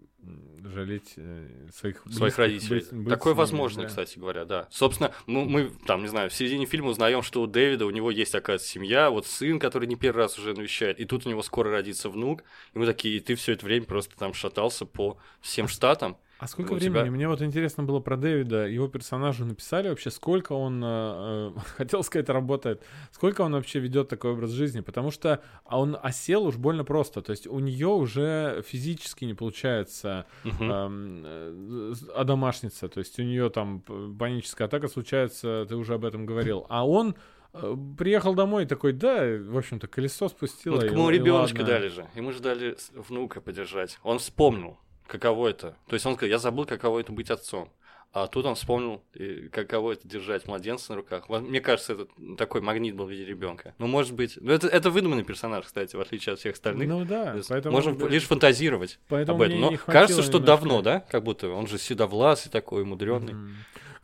[0.64, 2.80] жалеть э, своих близких, своих родителей.
[2.80, 3.88] Быть, быть Такое возможно, да.
[3.88, 4.66] кстати говоря, да.
[4.70, 8.10] Собственно, мы, мы там, не знаю, в середине фильма узнаем, что у Дэвида у него
[8.10, 11.42] есть, оказывается, семья, вот сын, который не первый раз уже навещает, и тут у него
[11.42, 15.18] скоро родится внук, и мы такие, и ты все это время просто там шатался по
[15.40, 16.16] всем штатам.
[16.38, 17.02] А сколько у времени?
[17.02, 17.10] Тебя...
[17.10, 18.66] Мне вот интересно было про Дэвида.
[18.66, 24.08] Его персонажу написали вообще, сколько он, э, э хотел сказать, работает, сколько он вообще ведет
[24.08, 27.22] такой образ жизни, потому что а он осел уж больно просто.
[27.22, 32.88] То есть у нее уже физически не получается эм, э, одомашниться.
[32.88, 36.66] То есть у нее там паническая атака случается, ты уже об этом говорил.
[36.68, 37.14] А он
[37.52, 40.76] э, приехал домой такой, да, в общем-то, колесо спустило.
[40.76, 42.06] Вот ему ребеночка дали же.
[42.16, 43.98] Ему же дали внука подержать.
[44.02, 45.76] Он вспомнил каково это.
[45.86, 47.70] То есть он сказал, я забыл, каково это быть отцом.
[48.12, 49.02] А тут он вспомнил,
[49.50, 51.28] каково это держать младенца на руках.
[51.28, 52.06] Мне кажется, это
[52.38, 53.74] такой магнит был в виде ребенка.
[53.78, 54.38] Ну, может быть.
[54.40, 56.86] Ну, это, это выдуманный персонаж, кстати, в отличие от всех остальных.
[56.88, 57.36] Ну да.
[57.48, 58.06] Поэтому Можем да.
[58.06, 59.60] лишь фантазировать поэтому об этом.
[59.60, 60.46] Но кажется, что немножко...
[60.46, 61.00] давно, да?
[61.00, 63.32] Как будто он же седовласый такой, мудренный.
[63.32, 63.50] Mm-hmm.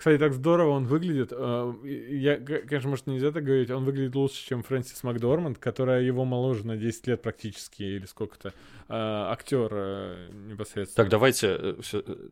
[0.01, 1.31] Кстати, так здорово он выглядит.
[1.31, 3.71] Э, я, конечно, может, нельзя так говорить.
[3.71, 8.55] Он выглядит лучше, чем Фрэнсис Макдорманд, которая его моложе на 10 лет практически, или сколько-то.
[8.89, 8.95] Э,
[9.31, 11.05] актер э, непосредственно.
[11.05, 11.77] Так, давайте.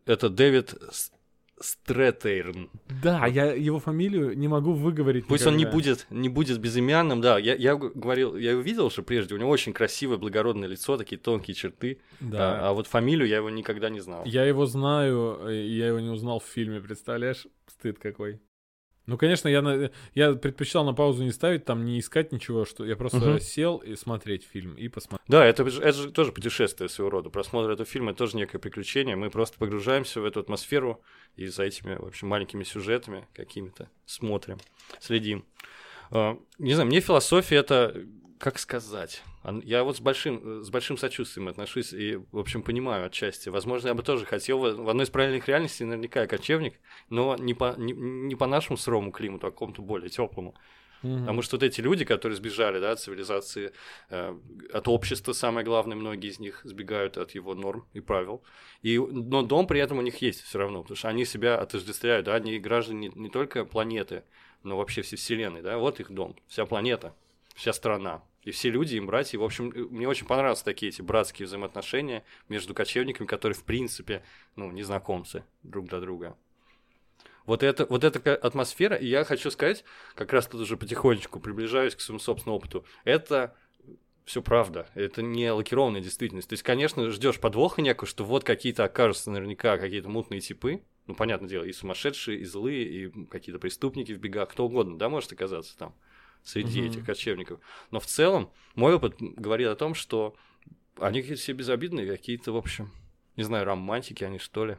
[0.06, 0.76] Это Дэвид
[1.60, 2.70] Стрэтерн.
[3.02, 5.26] Да, я его фамилию не могу выговорить.
[5.26, 5.50] Пусть никогда.
[5.50, 7.38] он не будет, не будет безымянным, да.
[7.38, 11.18] Я, я говорил, я его видел уже прежде, у него очень красивое, благородное лицо, такие
[11.18, 12.00] тонкие черты.
[12.20, 12.60] Да.
[12.60, 14.24] А, а вот фамилию я его никогда не знал.
[14.24, 17.46] Я его знаю, я его не узнал в фильме, представляешь?
[17.66, 18.40] Стыд какой.
[19.08, 22.94] Ну, конечно, я, я предпочитал на паузу не ставить, там не искать ничего, что я
[22.94, 23.38] просто угу.
[23.38, 25.26] сел и смотреть фильм, и посмотреть.
[25.26, 27.30] Да, это, это же тоже путешествие своего рода.
[27.30, 29.16] Просмотр этого фильма— это тоже некое приключение.
[29.16, 31.00] Мы просто погружаемся в эту атмосферу
[31.36, 34.58] и за этими, в общем, маленькими сюжетами какими-то смотрим,
[35.00, 35.46] следим.
[36.10, 38.04] А, не знаю, мне философия— это
[38.38, 39.22] как сказать?
[39.62, 43.48] Я вот с большим, с большим сочувствием отношусь и, в общем, понимаю отчасти.
[43.48, 46.74] Возможно, я бы тоже хотел в одной из правильных реальностей наверняка я кочевник,
[47.08, 50.54] но не по, не, не по нашему сырому климату, а какому-то более теплому.
[51.02, 51.18] Угу.
[51.20, 53.72] Потому что вот эти люди, которые сбежали да, от цивилизации,
[54.10, 54.36] э,
[54.72, 58.42] от общества, самое главное, многие из них сбегают от его норм и правил.
[58.82, 62.26] И, но дом при этом у них есть все равно, потому что они себя отождествляют,
[62.26, 64.24] да, они граждане не, не только планеты,
[64.64, 67.14] но вообще всей Вселенной, да, вот их дом, вся планета,
[67.54, 68.22] вся страна.
[68.42, 69.38] И все люди им братья.
[69.38, 74.22] В общем, э, мне очень понравились такие эти братские взаимоотношения между кочевниками, которые, в принципе,
[74.56, 76.36] ну, незнакомцы друг для друга.
[77.44, 79.82] Вот, это, вот эта атмосфера, и я хочу сказать,
[80.14, 83.54] как раз тут уже потихонечку приближаюсь к своему собственному опыту, это
[84.26, 84.86] все правда.
[84.94, 86.50] Это не лакированная действительность.
[86.50, 90.82] То есть, конечно, ждешь подвоха некого, что вот какие-то окажутся наверняка какие-то мутные типы.
[91.06, 95.08] Ну, понятное дело, и сумасшедшие, и злые, и какие-то преступники в бегах, кто угодно, да,
[95.08, 95.94] может оказаться там
[96.42, 96.86] среди mm-hmm.
[96.88, 97.60] этих кочевников.
[97.90, 100.34] Но в целом мой опыт говорит о том, что
[101.00, 102.92] они какие-то все безобидные, какие-то, в общем,
[103.36, 104.76] не знаю, романтики они, что ли.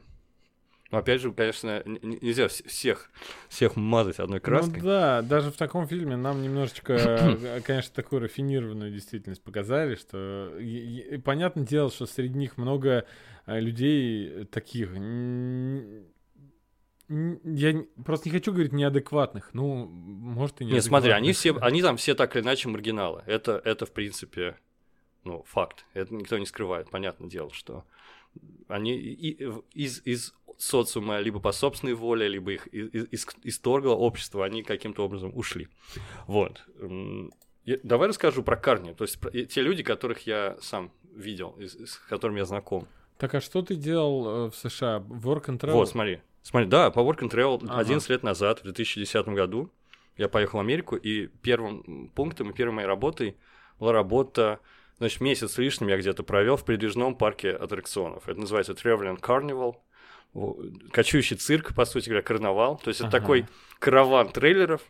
[0.92, 3.12] Но опять же, конечно, нельзя всех,
[3.48, 4.80] всех мазать одной краской.
[4.80, 10.52] Ну да, даже в таком фильме нам немножечко, э, конечно, такую рафинированную действительность показали, что
[11.24, 13.06] понятное дело, что среди них много
[13.46, 14.90] э, людей таких
[17.10, 19.50] я просто не хочу говорить неадекватных.
[19.54, 20.74] Ну, может, и не.
[20.74, 23.24] Нет, смотри, они все, они там все так или иначе маргиналы.
[23.26, 24.58] Это, это в принципе,
[25.24, 25.86] ну, факт.
[25.94, 26.90] Это никто не скрывает.
[26.92, 27.84] Понятное дело, что
[28.68, 34.62] они из, из социума либо по собственной воле, либо их из, из, исторгло общество, они
[34.62, 35.68] каким-то образом ушли.
[36.28, 36.64] Вот.
[37.66, 38.94] Давай расскажу про Карни.
[38.94, 42.88] То есть про, те люди, которых я сам видел, с которыми я знаком.
[43.18, 45.00] Так а что ты делал э, в США?
[45.00, 45.74] Work and travel?
[45.74, 46.22] Вот, смотри.
[46.42, 47.80] Смотри, да, по Work and Travel ага.
[47.80, 49.72] 11 лет назад, в 2010 году,
[50.18, 53.38] я поехал в Америку, и первым пунктом и первой моей работой
[53.80, 54.60] была работа,
[54.98, 58.28] значит, месяц с лишним я где-то провел в передвижном парке аттракционов.
[58.28, 59.76] Это называется Traveling Carnival,
[60.92, 62.78] кочующий цирк, по сути говоря, карнавал.
[62.78, 63.20] То есть это ага.
[63.20, 63.46] такой
[63.80, 64.82] караван трейлеров,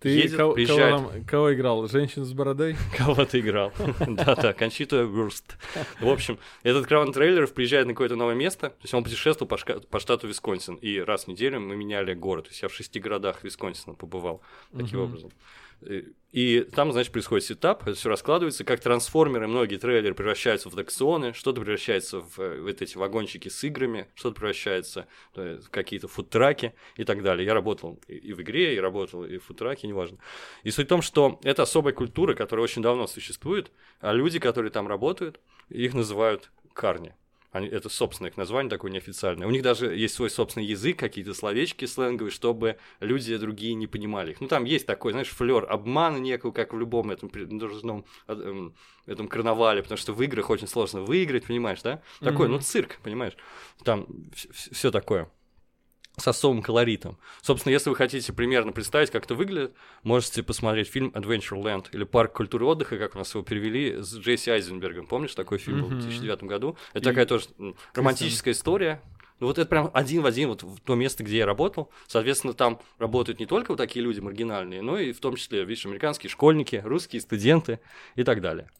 [0.00, 0.94] ты едет, кого, приезжает...
[0.96, 1.88] кого, там, кого играл?
[1.88, 2.76] Женщину с бородой?
[2.96, 3.72] Кого ты играл?
[4.06, 5.56] Да-да, Кончита Вурст.
[6.00, 10.00] В общем, этот караван трейлеров приезжает на какое-то новое место, то есть он путешествовал по
[10.00, 13.42] штату Висконсин, и раз в неделю мы меняли город, то есть я в шести городах
[13.42, 14.42] Висконсина побывал
[14.76, 15.30] таким образом.
[16.36, 21.62] И там, значит, происходит setup, все раскладывается, как трансформеры, многие трейлеры превращаются в аттракционы, что-то
[21.62, 27.22] превращается в, в вот эти вагончики с играми, что-то превращается в какие-то фудтраки и так
[27.22, 27.46] далее.
[27.46, 30.18] Я работал и в игре, и работал и в фудтраке, неважно.
[30.62, 34.70] И суть в том, что это особая культура, которая очень давно существует, а люди, которые
[34.70, 37.14] там работают, их называют карни.
[37.52, 39.46] Они, это собственное их название такое неофициальное.
[39.46, 44.32] У них даже есть свой собственный язык, какие-то словечки сленговые, чтобы люди другие не понимали
[44.32, 44.40] их.
[44.40, 48.74] Ну, там есть такой, знаешь, флер обмана некого, как в любом этом должном эм,
[49.06, 52.02] этом карнавале, потому что в играх очень сложно выиграть, понимаешь, да?
[52.20, 52.50] Такой, mm-hmm.
[52.50, 53.36] ну, цирк, понимаешь?
[53.84, 55.30] Там все такое
[56.18, 57.18] с особым колоритом.
[57.42, 62.32] Собственно, если вы хотите примерно представить, как это выглядит, можете посмотреть фильм Adventureland или Парк
[62.32, 65.06] культуры отдыха, как у нас его перевели, с Джесси Айзенбергом.
[65.06, 66.76] Помнишь, такой фильм был в 2009 году?
[66.94, 67.02] Это и...
[67.02, 67.46] такая тоже
[67.94, 69.02] романтическая история.
[69.38, 71.90] Ну вот это прям один в один вот в то место, где я работал.
[72.06, 75.84] Соответственно, там работают не только вот такие люди маргинальные, но и в том числе, видишь,
[75.84, 77.80] американские школьники, русские студенты
[78.14, 78.70] и так далее.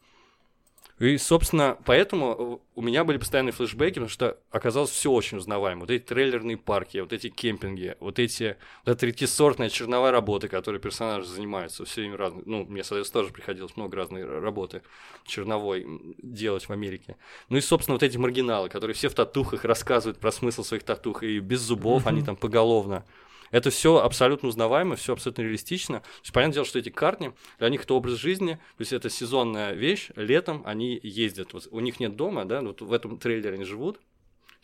[0.99, 5.81] И, собственно, поэтому у меня были постоянные флешбеки, потому что оказалось все очень узнаваемо.
[5.81, 10.79] Вот эти трейлерные парки, вот эти кемпинги, вот эти вот эта третисортная черновая работа, которой
[10.79, 12.43] персонажи занимаются, все время разные.
[12.47, 14.81] Ну, мне, соответственно, тоже приходилось много разной работы
[15.23, 15.85] черновой
[16.17, 17.15] делать в Америке.
[17.49, 21.21] Ну и, собственно, вот эти маргиналы, которые все в татухах рассказывают про смысл своих татух,
[21.21, 23.05] и без зубов они там поголовно
[23.51, 25.99] это все абсолютно узнаваемо, все абсолютно реалистично.
[25.99, 29.09] То есть, понятное дело, что эти карни, для них это образ жизни, то есть это
[29.09, 31.53] сезонная вещь, летом они ездят.
[31.53, 33.99] Вот у них нет дома, да, вот в этом трейлере они живут,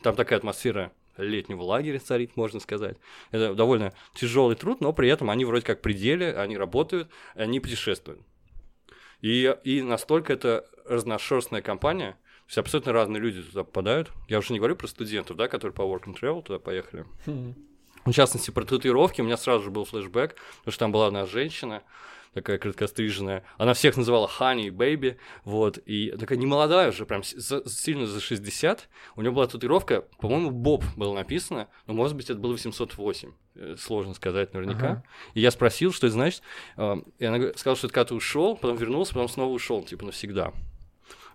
[0.02, 2.98] там такая атмосфера летнего лагеря царит, можно сказать.
[3.32, 8.22] Это довольно тяжелый труд, но при этом они вроде как пределе, они работают, они путешествуют.
[9.22, 12.18] И, и настолько это разношерстная компания,
[12.48, 14.12] есть абсолютно разные люди туда попадают.
[14.28, 17.06] Я уже не говорю про студентов, да, которые по work and travel туда поехали.
[17.26, 17.54] Mm-hmm.
[18.06, 21.26] В частности, про татуировки у меня сразу же был флешбэк, потому что там была одна
[21.26, 21.84] женщина,
[22.34, 23.44] такая краткостриженная.
[23.58, 28.90] Она всех называла Honey Baby, вот, и такая немолодая уже, прям за, сильно за 60.
[29.16, 33.32] У нее была татуировка, по-моему, Боб было написано, но, может быть, это было 808.
[33.56, 34.86] Э, сложно сказать наверняка.
[34.86, 35.04] Ага.
[35.34, 36.42] И я спросил, что это значит.
[36.76, 40.06] Э, и она сказала, что это когда ты ушел, потом вернулся, потом снова ушел, типа
[40.06, 40.54] навсегда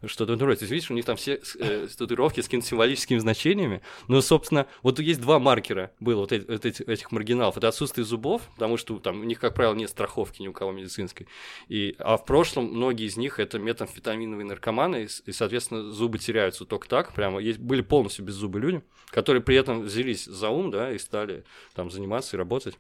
[0.06, 0.66] что-то роде.
[0.66, 3.82] Видишь, у них там все э, татуировки с какими-то символическими значениями.
[4.06, 7.56] Но, собственно, вот есть два маркера было вот, эти, этих, этих маргиналов.
[7.56, 10.72] Это отсутствие зубов, потому что там у них, как правило, нет страховки ни у кого
[10.72, 11.26] медицинской.
[11.68, 16.64] И, а в прошлом многие из них это метамфетаминовые наркоманы, и, и соответственно, зубы теряются
[16.64, 17.12] только так.
[17.14, 20.98] Прямо есть, были полностью без зубы люди, которые при этом взялись за ум, да, и
[20.98, 21.44] стали
[21.74, 22.76] там заниматься и работать.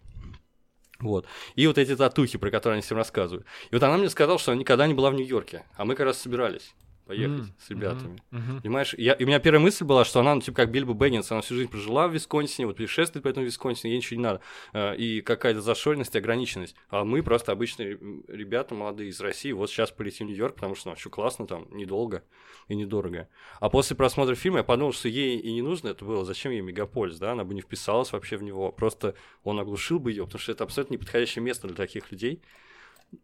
[1.00, 1.26] Вот.
[1.54, 3.46] И вот эти татухи, про которые они всем рассказывают.
[3.70, 6.06] И вот она мне сказала, что она никогда не была в Нью-Йорке, а мы как
[6.06, 6.74] раз собирались
[7.08, 7.66] поехать mm-hmm.
[7.66, 8.22] с ребятами.
[8.30, 8.62] Mm-hmm.
[8.62, 11.32] Понимаешь, я, и у меня первая мысль была, что она, ну, типа, как Бильбо Беннинс,
[11.32, 14.40] она всю жизнь прожила в Висконсине, вот путешествует по этому Висконсине, ей ничего не надо.
[14.74, 16.76] Э, и какая-то зашоренность, ограниченность.
[16.90, 17.98] А мы просто обычные
[18.28, 21.66] ребята молодые из России, вот сейчас полетим в Нью-Йорк, потому что, ну, что классно там,
[21.70, 22.22] недолго
[22.68, 23.28] и недорого.
[23.58, 26.60] А после просмотра фильма я подумал, что ей и не нужно это было, зачем ей
[26.60, 30.40] мегаполис, да, она бы не вписалась вообще в него, просто он оглушил бы ее, потому
[30.40, 32.42] что это абсолютно неподходящее место для таких людей.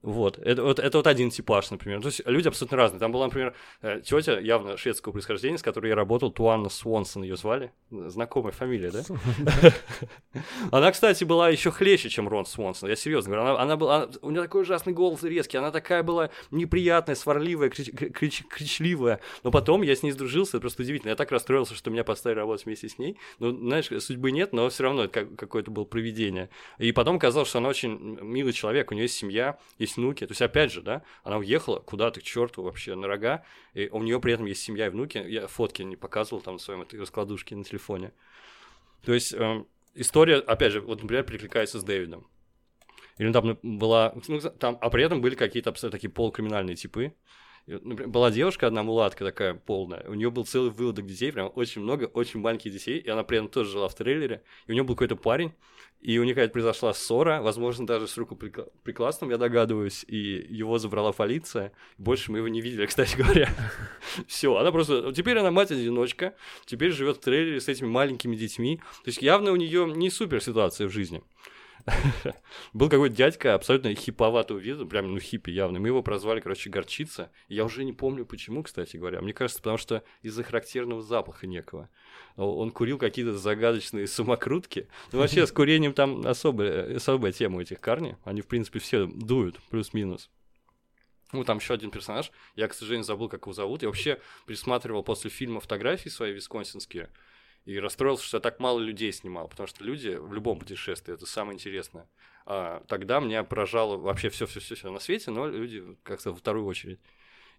[0.01, 0.39] Вот.
[0.39, 2.01] Это, вот, это вот один типаж, например.
[2.01, 3.01] То есть люди абсолютно разные.
[3.01, 7.37] Там была, например, э, тетя явно шведского происхождения, с которой я работал, Туанна Свонсон ее
[7.37, 7.73] звали.
[7.91, 9.03] Знакомая фамилия, да?
[10.71, 12.89] Она, кстати, была еще хлеще, чем Рон Свонсон.
[12.89, 13.51] Я серьезно говорю.
[13.51, 15.59] Она, она была, у нее такой ужасный голос резкий.
[15.59, 19.21] Она такая была неприятная, сварливая, крич, крич, кричливая.
[19.43, 20.57] Но потом я с ней сдружился.
[20.57, 21.11] Это просто удивительно.
[21.11, 23.19] Я так расстроился, что меня поставили работать вместе с ней.
[23.39, 26.49] Ну, знаешь, судьбы нет, но все равно это какое-то было проведение.
[26.79, 30.27] И потом казалось, что она очень милый человек, у нее есть семья, есть внуки.
[30.27, 34.03] То есть, опять же, да, она уехала куда-то к черту вообще на рога, и у
[34.03, 35.19] нее при этом есть семья и внуки.
[35.19, 38.13] Я фотки не показывал там в своем раскладушке на телефоне.
[39.05, 39.65] То есть, э,
[39.95, 42.27] история, опять же, вот, например, перекликается с Дэвидом.
[43.19, 44.15] Или там была...
[44.27, 47.15] Ну, там, а при этом были какие-то такие полукриминальные типы.
[47.67, 52.05] Была девушка одна мулатка такая полная, у нее был целый выводок детей, прям очень много,
[52.05, 54.95] очень маленьких детей, и она при этом тоже жила в трейлере, и у нее был
[54.95, 55.55] какой-то парень,
[56.05, 61.13] и у них какая-то произошла ссора, возможно, даже с рукоприкладством, я догадываюсь, и его забрала
[61.13, 61.73] полиция.
[61.97, 63.49] Больше мы его не видели, кстати говоря.
[64.27, 65.15] Все, она просто...
[65.15, 66.35] Теперь она мать-одиночка,
[66.67, 68.83] теперь живет в трейлере с этими маленькими детьми.
[69.03, 71.23] То есть явно у нее не супер ситуация в жизни.
[72.73, 75.81] Был какой-то дядька абсолютно хиповатого вида, прям, ну, хиппи явно.
[75.81, 77.31] Мы его прозвали, короче, Горчица.
[77.49, 79.21] Я уже не помню, почему, кстати говоря.
[79.21, 81.91] Мне кажется, потому что из-за характерного запаха некого.
[82.37, 84.89] Он курил какие-то загадочные самокрутки.
[85.13, 88.17] Ну, вообще, с курением там особая, особая тема у этих карни.
[88.25, 90.31] Они, в принципе, все дуют, плюс-минус.
[91.33, 92.31] Ну, там еще один персонаж.
[92.55, 93.83] Я, к сожалению, забыл, как его зовут.
[93.83, 97.11] Я вообще присматривал после фильма фотографии свои висконсинские
[97.65, 101.27] и расстроился, что я так мало людей снимал, потому что люди в любом путешествии это
[101.27, 102.09] самое интересное.
[102.47, 107.01] А тогда меня поражало вообще все-все-все на свете, но люди как-то во вторую очередь.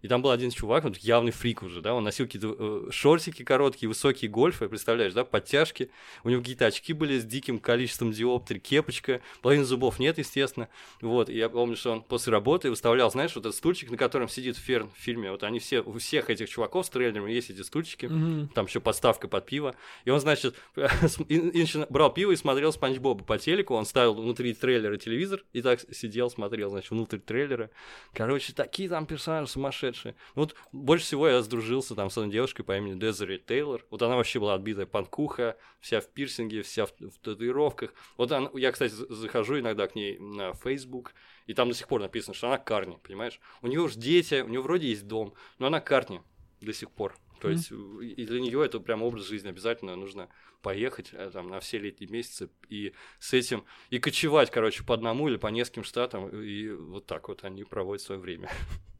[0.02, 3.44] И там был один чувак, он явный фрик уже, да, он носил какие-то э, шортики
[3.44, 5.90] короткие, высокие гольфы, представляешь, да, подтяжки.
[6.24, 10.68] У него какие-то очки были с диким количеством диоптрий, кепочка, половины зубов нет, естественно.
[11.00, 14.28] Вот, и я помню, что он после работы выставлял, знаешь, вот этот стульчик, на котором
[14.28, 15.30] сидит Ферн в фильме.
[15.30, 18.48] Вот они все, у всех этих чуваков с трейлерами есть эти стульчики, mm-hmm.
[18.54, 19.74] там еще подставка под пиво.
[20.04, 20.54] И он, значит,
[21.88, 25.80] брал пиво и смотрел Спанч Боба по телеку, он ставил внутри трейлера телевизор и так
[25.92, 27.70] сидел, смотрел, значит, внутрь трейлера.
[28.12, 30.14] Короче, такие там персонажи сумасшедшие сумасшедшие.
[30.34, 33.84] Ну вот больше всего я сдружился там с одной девушкой по имени Дезери Тейлор.
[33.90, 37.94] Вот она вообще была отбитая панкуха, вся в пирсинге, вся в, в татуировках.
[38.16, 41.14] Вот она, я, кстати, захожу иногда к ней на Facebook,
[41.46, 43.40] и там до сих пор написано, что она Карни, понимаешь?
[43.62, 46.22] У нее уже дети, у нее вроде есть дом, но она Карни
[46.60, 47.14] до сих пор.
[47.40, 48.02] То mm-hmm.
[48.02, 50.28] есть и для нее это прям образ жизни обязательно нужно
[50.62, 55.28] поехать э, там на все летние месяцы и с этим и кочевать, короче, по одному
[55.28, 58.50] или по нескольким штатам и вот так вот они проводят свое время.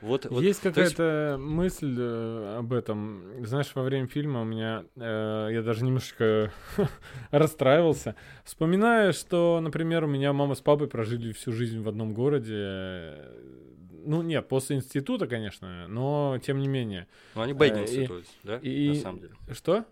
[0.00, 1.44] Вот, вот, есть какая-то есть...
[1.44, 3.44] мысль э, об этом.
[3.44, 6.52] Знаешь, во время фильма у меня э, я даже немножечко
[7.30, 13.24] расстраивался, вспоминая, что, например, у меня мама с папой прожили всю жизнь в одном городе.
[14.04, 17.08] Ну нет, после института, конечно, но тем не менее.
[17.34, 18.58] Ну они бэггинсы, э, то есть, да?
[18.58, 18.88] И...
[18.90, 19.32] На самом деле.
[19.52, 19.84] Что?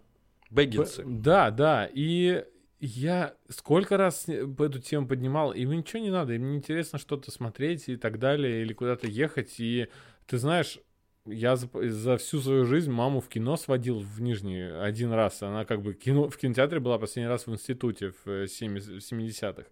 [0.50, 1.04] Бэггинсы.
[1.04, 1.20] Б...
[1.20, 1.90] Да, да.
[1.92, 2.44] И
[2.80, 7.88] я сколько раз эту тему поднимал, им ничего не надо, им не интересно что-то смотреть
[7.88, 9.54] и так далее, или куда-то ехать.
[9.58, 9.88] И
[10.26, 10.78] ты знаешь,
[11.24, 15.42] я за, за всю свою жизнь маму в кино сводил в Нижний один раз.
[15.42, 19.64] Она как бы кино, в кинотеатре была последний раз в институте в 70-х.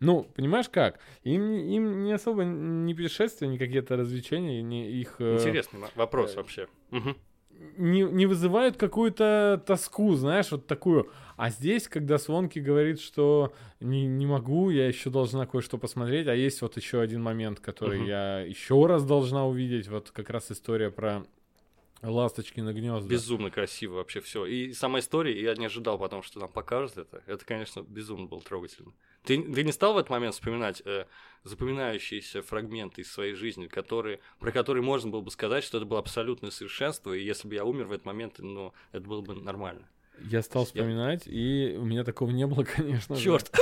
[0.00, 0.98] Ну, понимаешь как?
[1.22, 5.16] Им, им не особо ни путешествия, ни какие-то развлечения, ни их...
[5.20, 6.66] Э, Интересный вопрос э, вообще.
[6.90, 7.14] Угу
[7.76, 11.10] не, не вызывают какую-то тоску, знаешь, вот такую.
[11.36, 16.34] А здесь, когда Свонки говорит, что не, не могу, я еще должна кое-что посмотреть, а
[16.34, 18.08] есть вот еще один момент, который uh-huh.
[18.08, 21.24] я еще раз должна увидеть, вот как раз история про
[22.02, 23.08] Ласточки на гнезда.
[23.08, 24.44] Безумно красиво вообще все.
[24.44, 27.22] И сама история, я не ожидал потом, что нам покажут это.
[27.26, 28.92] Это, конечно, безумно было трогательно.
[29.24, 31.06] Ты, ты не стал в этот момент вспоминать э,
[31.44, 36.00] запоминающиеся фрагменты из своей жизни, которые, про которые можно было бы сказать, что это было
[36.00, 39.88] абсолютное совершенство, и если бы я умер в этот момент, ну, это было бы нормально.
[40.20, 43.16] Я стал вспоминать, и у меня такого не было, конечно.
[43.16, 43.50] Черт!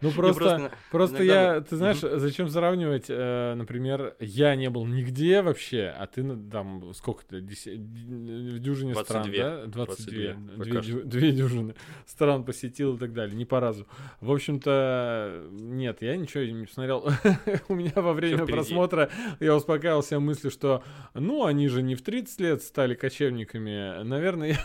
[0.00, 5.94] Ну просто, просто я, ты знаешь, зачем сравнивать, э, например, я не был нигде вообще,
[5.96, 9.66] а ты там сколько-то, в дюжине стран, да?
[9.66, 11.04] 22.
[11.04, 11.74] Две дюжины
[12.06, 13.86] стран посетил и так далее, не по разу.
[14.20, 17.08] В общем-то, нет, я ничего не посмотрел.
[17.68, 19.10] У меня во время просмотра
[19.40, 20.82] я успокаивался мыслью, что,
[21.14, 24.58] ну, они же не в 30 лет стали кочевниками, наверное, я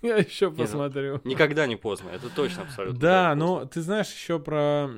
[0.02, 1.20] Я еще ну, посмотрю.
[1.24, 2.98] Никогда не поздно, это точно абсолютно.
[2.98, 4.88] Да, но ты знаешь еще про,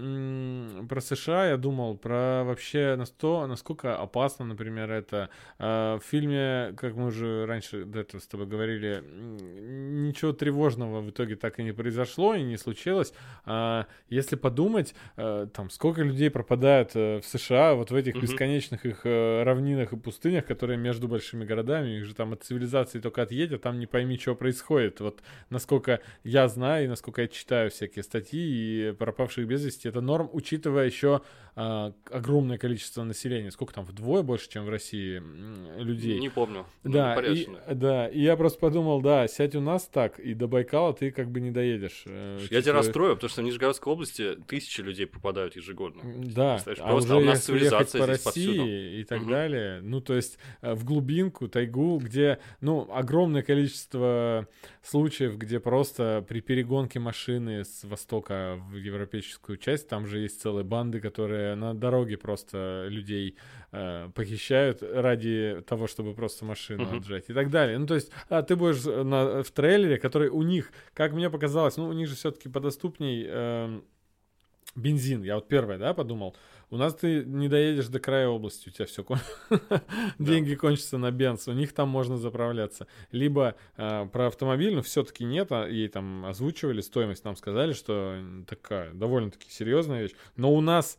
[0.88, 5.28] про США, я думал, про вообще на то, насколько опасно, например, это.
[5.58, 11.10] А, в фильме, как мы уже раньше до этого с тобой говорили, ничего тревожного в
[11.10, 13.12] итоге так и не произошло и не случилось.
[13.44, 18.86] А, если подумать, э, там, сколько людей пропадают э, в США, вот в этих бесконечных
[18.86, 23.22] их э, равнинах и пустынях, которые между большими городами, их же там от цивилизации только
[23.22, 25.00] отъедет, там не пойми, что происходит происходит.
[25.00, 30.00] Вот насколько я знаю и насколько я читаю всякие статьи и пропавших без вести, это
[30.00, 31.22] норм, учитывая еще
[31.54, 33.50] а, огромное количество населения.
[33.50, 35.22] Сколько там, вдвое больше, чем в России
[35.78, 36.18] людей?
[36.18, 36.64] Не помню.
[36.82, 40.48] Да, ну, и, да, и я просто подумал, да, сядь у нас так, и до
[40.48, 42.04] Байкала ты как бы не доедешь.
[42.06, 46.02] Э, я тебя расстрою, потому что в Нижегородской области тысячи людей попадают ежегодно.
[46.24, 48.66] Да, а уже а у нас цивилизация по России повсюду.
[48.66, 49.30] и так угу.
[49.30, 49.80] далее.
[49.82, 54.48] Ну, то есть э, в глубинку, тайгу, где, ну, огромное количество
[54.82, 60.64] случаев, где просто при перегонке машины с востока в европейскую часть, там же есть целые
[60.64, 63.36] банды, которые на дороге просто людей
[63.70, 66.98] э, похищают ради того, чтобы просто машину uh-huh.
[66.98, 67.78] отжать и так далее.
[67.78, 71.76] Ну, то есть а, ты будешь на, в трейлере, который у них, как мне показалось,
[71.76, 73.80] ну, у них же все-таки подоступней э,
[74.74, 75.22] бензин.
[75.22, 76.36] Я вот первое, да, подумал.
[76.72, 79.18] У нас ты не доедешь до края области, у тебя все кон...
[80.18, 82.86] деньги кончатся на бенз, у них там можно заправляться.
[83.10, 88.16] Либо э, про автомобиль, но все-таки нет, а ей там озвучивали стоимость, нам сказали, что
[88.48, 90.14] такая довольно-таки серьезная вещь.
[90.36, 90.98] Но у нас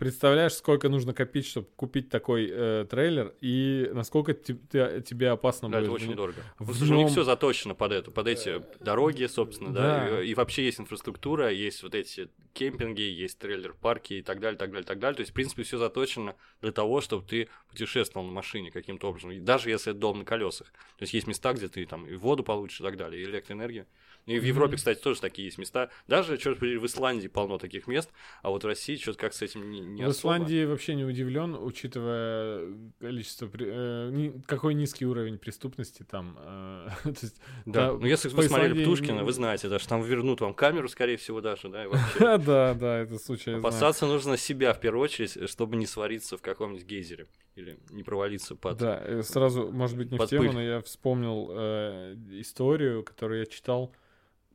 [0.00, 5.68] Представляешь, сколько нужно копить, чтобы купить такой э, трейлер, и насколько te- te- тебе опасно
[5.68, 5.88] да, будет.
[5.88, 6.42] это очень дорого.
[6.56, 10.08] Потому что у них все заточено под это, под эти дороги, собственно, да.
[10.08, 14.56] да и, и вообще есть инфраструктура, есть вот эти кемпинги, есть трейлер-парки и так далее,
[14.56, 15.16] так далее, так далее.
[15.16, 19.44] То есть, в принципе, все заточено для того, чтобы ты путешествовал на машине каким-то образом,
[19.44, 20.68] даже если это дом на колесах.
[20.96, 23.84] То есть есть места, где ты там и воду получишь и так далее, и электроэнергию.
[24.26, 25.90] И в Европе, кстати, тоже такие есть места.
[26.06, 28.10] Даже, черт побери, в Исландии полно таких мест,
[28.42, 30.36] а вот в России что-то как с этим не, не В особо.
[30.36, 32.66] Исландии вообще не удивлен, учитывая
[32.98, 36.36] количество, э, какой низкий уровень преступности там.
[36.40, 40.02] Э, то есть, да, да, ну если вы смотрели Птушкина, вы знаете, да, что там
[40.02, 42.38] вернут вам камеру, скорее всего, даже, да, и вообще.
[42.50, 43.52] Да, да, это случай.
[43.52, 47.26] Опасаться нужно себя в первую очередь, чтобы не свариться в каком-нибудь гейзере
[47.56, 48.78] или не провалиться под...
[48.78, 53.46] Да, э, сразу, может быть, не в тему, но я вспомнил э, историю, которую я
[53.46, 53.92] читал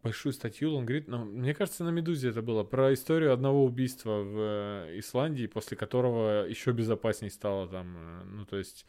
[0.06, 4.22] большую статью, он говорит, ну, мне кажется, на «Медузе» это было, про историю одного убийства
[4.22, 8.86] в э, Исландии, после которого еще безопасней стало там, э, ну, то есть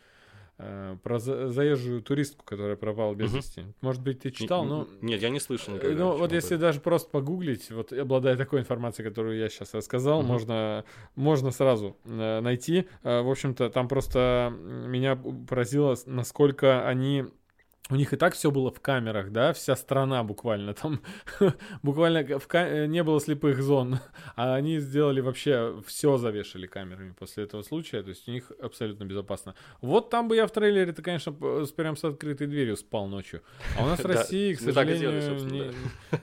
[1.03, 3.61] про за заезжую туристку, которая пропала без вести.
[3.61, 3.75] Uh-huh.
[3.83, 4.89] Может быть, ты читал, но...
[5.03, 6.05] Нет, я не слышал никогда.
[6.05, 10.27] Ну, вот если даже просто погуглить, вот обладая такой информацией, которую я сейчас рассказал, uh-huh.
[10.27, 10.85] можно,
[11.15, 12.89] можно сразу э, найти.
[13.03, 14.51] Э, в общем-то, там просто
[14.87, 17.27] меня поразило, насколько они
[17.89, 21.01] у них и так все было в камерах, да, вся страна буквально там,
[21.83, 24.01] буквально в ка- не было слепых зон,
[24.35, 29.05] а они сделали вообще все завешали камерами после этого случая, то есть у них абсолютно
[29.05, 29.55] безопасно.
[29.81, 33.43] Вот там бы я в трейлере-то, конечно, прям с открытой дверью спал ночью,
[33.79, 35.13] а у нас в России, к сожалению,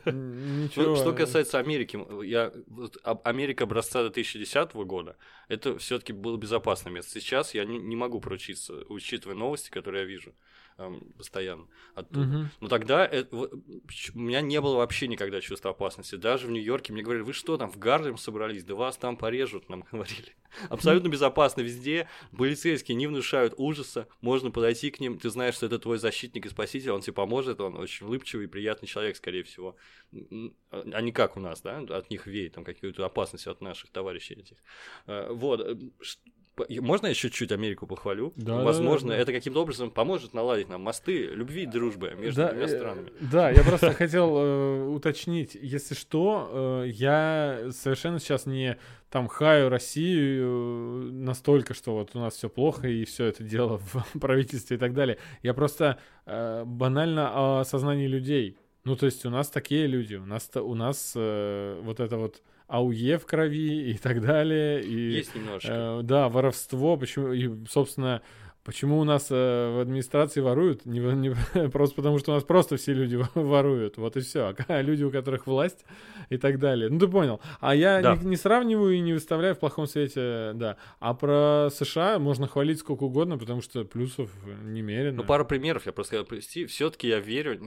[0.05, 0.95] ничего.
[0.95, 2.51] Что касается Америки, я
[3.24, 5.16] Америка образца 2010 года,
[5.47, 7.20] это все-таки было безопасное место.
[7.20, 10.34] Сейчас я не могу поручиться, учитывая новости, которые я вижу
[11.17, 12.21] постоянно оттуда.
[12.21, 12.45] Угу.
[12.61, 16.15] Но тогда это, у меня не было вообще никогда чувства опасности.
[16.15, 18.63] Даже в Нью-Йорке мне говорили, вы что там в Гарлем собрались?
[18.63, 20.36] Да вас там порежут, нам говорили.
[20.69, 22.07] Абсолютно безопасно везде.
[22.38, 24.07] Полицейские не внушают ужаса.
[24.21, 25.17] Можно подойти к ним.
[25.17, 27.59] Ты знаешь, что это твой защитник и спаситель, он тебе поможет.
[27.59, 29.76] Он очень улыбчивый, приятный человек, скорее всего.
[30.71, 31.80] А не как у нас, да?
[31.80, 34.57] От них веет там какую-то опасность от наших товарищей этих.
[35.07, 35.76] А, вот э,
[36.82, 38.34] можно я чуть-чуть Америку похвалю?
[38.36, 39.22] Да, Возможно, да, да.
[39.22, 43.14] это каким-то образом поможет наладить нам мосты любви и дружбы между да, двумя э, странами.
[43.20, 48.78] Да, я просто хотел э, уточнить, если что, э, я совершенно сейчас не
[49.10, 54.20] там хаю Россию настолько, что вот у нас все плохо и все это дело в
[54.20, 55.18] правительстве и так далее.
[55.41, 58.58] Я просто банально о сознании людей.
[58.86, 62.41] Ну, то есть у нас такие люди, у нас, у нас вот это вот
[62.74, 64.82] АУЕ в крови и так далее.
[64.84, 65.69] И, Есть немножко.
[65.71, 68.24] Э, да, воровство, почему, и, собственно,
[68.63, 70.86] Почему у нас э, в администрации воруют?
[70.86, 73.97] Не, не, просто потому, что у нас просто все люди воруют.
[73.97, 74.55] Вот и все.
[74.67, 75.86] А люди, у которых власть
[76.30, 76.89] и так далее.
[76.89, 77.41] Ну, ты понял.
[77.59, 78.15] А я да.
[78.15, 80.78] не, не сравниваю и не выставляю в плохом свете, да.
[80.99, 84.32] А про США можно хвалить сколько угодно, потому что плюсов
[84.63, 85.17] немерено.
[85.17, 86.65] Ну, пару примеров я просто хотел привести.
[86.65, 87.59] Все-таки я верю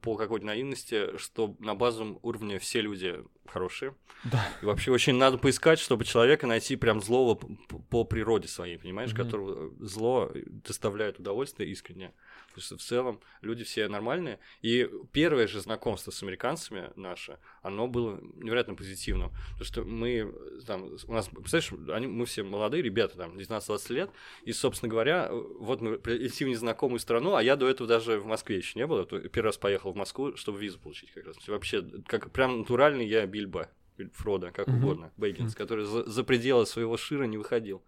[0.00, 3.16] по какой-то наивности, что на базовом уровне все люди
[3.48, 3.94] хорошие.
[4.24, 4.46] Да.
[4.62, 9.24] И вообще очень надо поискать, чтобы человека найти прям злого по, природе своей, понимаешь, mm-hmm.
[9.24, 12.12] которого зло доставляет удовольствие искренне.
[12.60, 14.38] В целом люди все нормальные.
[14.62, 19.30] И первое же знакомство с американцами наше, оно было невероятно позитивным.
[19.52, 20.34] Потому что мы
[20.66, 24.10] там, у нас, представляешь, они, мы все молодые ребята, там, 19-20 лет,
[24.44, 28.26] и, собственно говоря, вот мы прилетим в незнакомую страну, а я до этого даже в
[28.26, 29.04] Москве еще не был.
[29.04, 31.36] Первый раз поехал в Москву, чтобы визу получить как раз.
[31.46, 33.68] Вообще, как прям натуральный я Бильбо.
[34.14, 34.76] Фрода, как mm-hmm.
[34.76, 35.58] угодно, Бейгинс, mm-hmm.
[35.58, 37.82] который за, за пределы своего шира не выходил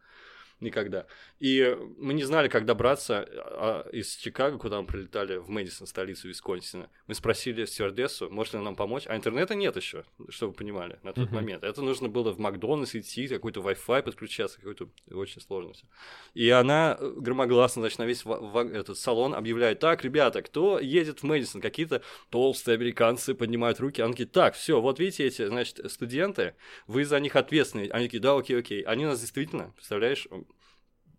[0.60, 1.06] никогда.
[1.38, 6.28] И мы не знали, как добраться а, из Чикаго, куда мы прилетали, в Мэдисон, столицу
[6.28, 6.88] Висконсина.
[7.06, 11.12] Мы спросили стюардессу, может ли нам помочь, а интернета нет еще, чтобы вы понимали, на
[11.12, 11.34] тот uh-huh.
[11.34, 11.64] момент.
[11.64, 15.86] Это нужно было в Макдональдс идти, какой-то Wi-Fi подключаться, какой-то очень сложно все.
[16.34, 21.60] И она громогласно, значит, на весь этот салон объявляет, так, ребята, кто едет в Мэдисон?
[21.60, 26.54] Какие-то толстые американцы поднимают руки, они такие, так, все, вот видите эти, значит, студенты,
[26.86, 27.88] вы за них ответственны.
[27.90, 28.82] Они такие, да, окей, окей.
[28.82, 30.26] Они нас действительно, представляешь,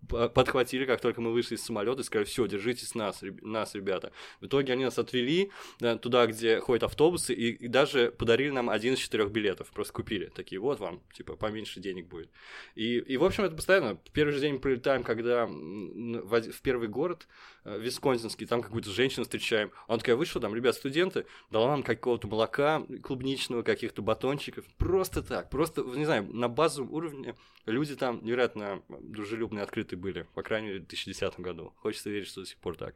[0.08, 4.12] подхватили, как только мы вышли из самолета, и сказали, все, держитесь нас, нас, ребята.
[4.40, 8.70] В итоге они нас отвели да, туда, где ходят автобусы, и, и даже подарили нам
[8.70, 10.26] один из четырех билетов, просто купили.
[10.26, 12.30] Такие, вот вам, типа, поменьше денег будет.
[12.76, 13.98] И, и в общем, это постоянно.
[14.14, 17.28] Первый же день мы прилетаем, когда в, в первый город,
[17.64, 19.72] э, Висконсинский, там какую-то женщину встречаем.
[19.88, 21.26] Он такая, вы там, ребят, студенты?
[21.50, 24.66] Дала нам какого-то молока клубничного, каких-то батончиков.
[24.78, 27.36] Просто так, просто, не знаю, на базовом уровне
[27.66, 31.74] люди там невероятно дружелюбные, открытые были, по крайней мере, в 2010 году.
[31.78, 32.96] Хочется верить, что до сих пор так.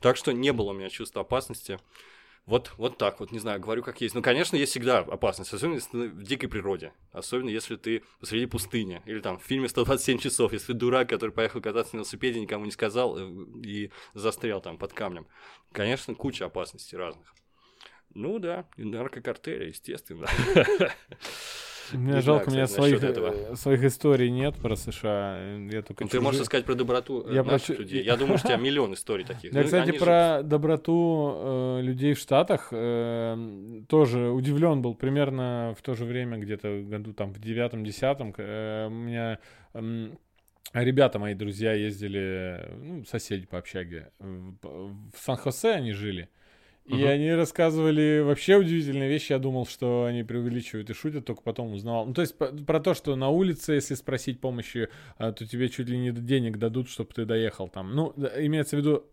[0.00, 1.78] Так что не было у меня чувства опасности.
[2.46, 4.14] Вот, вот так вот, не знаю, говорю как есть.
[4.14, 6.92] Ну, конечно, есть всегда опасность, особенно если ты в дикой природе.
[7.10, 9.00] Особенно если ты посреди пустыни.
[9.06, 12.66] Или там в фильме «127 часов», если ты дурак, который поехал кататься на велосипеде, никому
[12.66, 13.30] не сказал э,
[13.64, 15.26] и застрял там под камнем.
[15.72, 17.34] Конечно, куча опасностей разных.
[18.12, 20.26] Ну да, и наркокартели, естественно.
[21.92, 25.38] Мне жалко, у меня своих, э, своих историй нет про США.
[25.70, 27.82] Я только ну, ты можешь сказать про доброту э, я наших про...
[27.82, 28.02] людей.
[28.02, 29.52] Я думаю, что у тебя миллион историй таких.
[29.52, 32.70] Я, ну, кстати, про доброту э, людей в Штатах
[33.88, 34.94] тоже удивлен был.
[34.94, 39.38] Примерно в то же время, где-то году там в девятом-десятом, у меня
[40.72, 46.28] ребята мои друзья ездили, ну, соседи по общаге, в Сан-Хосе они жили.
[46.86, 47.08] И uh-huh.
[47.08, 49.32] они рассказывали вообще удивительные вещи.
[49.32, 52.06] Я думал, что они преувеличивают и шутят, только потом узнавал.
[52.06, 55.88] Ну, то есть про то, что на улице, если спросить помощи, а, то тебе чуть
[55.88, 57.94] ли не денег дадут, чтобы ты доехал там.
[57.94, 59.06] Ну, имеется в виду,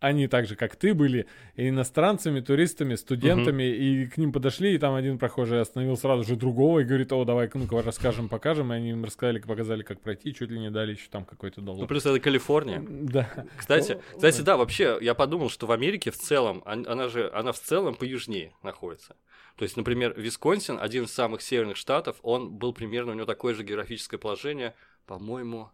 [0.00, 1.26] они так же, как ты, были
[1.56, 3.82] иностранцами, туристами, студентами, угу.
[3.82, 7.24] и к ним подошли, и там один прохожий остановил сразу же другого и говорит, о,
[7.24, 10.92] давай, ну-ка, расскажем, покажем, и они им рассказали, показали, как пройти, чуть ли не дали
[10.92, 11.80] еще там какой-то доллар.
[11.80, 12.84] Ну, плюс это Калифорния.
[12.86, 13.28] Да.
[13.56, 17.60] Кстати, кстати, да, вообще, я подумал, что в Америке в целом, она же, она в
[17.60, 19.16] целом поюжнее находится.
[19.56, 23.54] То есть, например, Висконсин, один из самых северных штатов, он был примерно, у него такое
[23.54, 24.74] же географическое положение,
[25.06, 25.70] по-моему,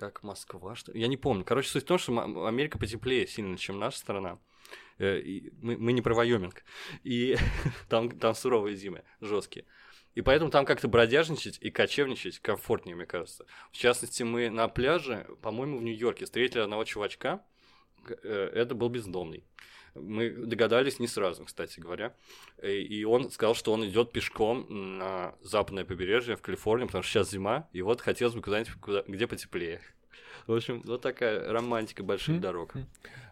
[0.00, 1.44] как Москва, что Я не помню.
[1.44, 4.38] Короче, суть в том, что Америка потеплее сильно, чем наша страна.
[4.98, 6.64] Э, и мы, мы не про Вайоминг.
[7.04, 7.36] И
[7.90, 9.66] там, там суровые зимы, жесткие.
[10.14, 13.44] И поэтому там как-то бродяжничать и кочевничать комфортнее, мне кажется.
[13.70, 17.44] В частности, мы на пляже, по-моему, в Нью-Йорке встретили одного чувачка.
[18.08, 19.44] Э, это был бездомный.
[19.94, 22.14] Мы догадались не сразу, кстати говоря.
[22.62, 24.66] И он сказал, что он идет пешком
[24.98, 29.02] на западное побережье в Калифорнии, потому что сейчас зима, и вот хотелось бы куда-нибудь, куда,
[29.06, 29.80] где потеплее.
[30.46, 32.74] В общем, вот такая романтика больших дорог.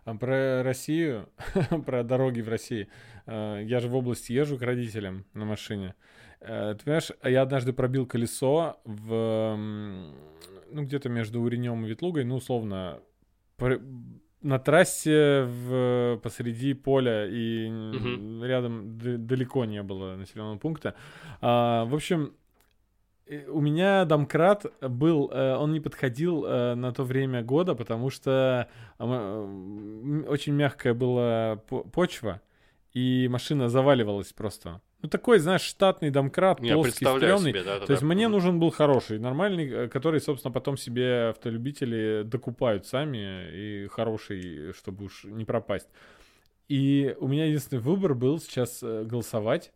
[0.04, 1.28] А про Россию,
[1.86, 2.88] про дороги в России.
[3.26, 5.94] Э, я же в области езжу к родителям на машине.
[6.40, 12.36] Э, ты понимаешь, я однажды пробил колесо в, ну, где-то между Уренем и Ветлугой, ну,
[12.36, 13.02] условно,
[14.42, 18.44] на трассе в, посреди поля и угу.
[18.44, 20.94] рядом далеко не было населенного пункта.
[21.40, 22.34] А, в общем,
[23.48, 28.68] у меня домкрат был, э, он не подходил э, на то время года, потому что
[28.98, 31.56] очень мягкая была
[31.92, 32.40] почва,
[32.94, 34.80] и машина заваливалась просто.
[35.00, 37.52] Ну, такой, знаешь, штатный домкрат, Я плоский, стрёмный.
[37.52, 38.08] Себе, да, да, То есть да.
[38.08, 44.72] мне нужен был хороший, нормальный, э, который, собственно, потом себе автолюбители докупают сами, и хороший,
[44.72, 45.88] чтобы уж не пропасть.
[46.66, 49.72] И у меня единственный выбор был сейчас э, голосовать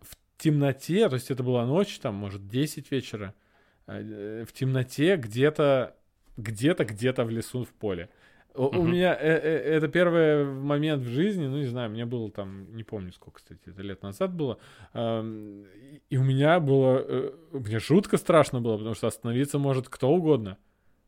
[0.00, 3.34] в темноте, то есть это была ночь, там, может, 10 вечера,
[3.86, 5.94] э, в темноте где-то
[6.38, 8.08] где-то, где-то в лесу, в поле.
[8.58, 12.28] У, у меня э, э, это первый момент в жизни, ну не знаю, мне было
[12.30, 14.58] там, не помню сколько, кстати, это лет назад было,
[14.94, 15.64] э,
[16.10, 20.58] и у меня было, э, мне жутко страшно было, потому что остановиться может кто угодно.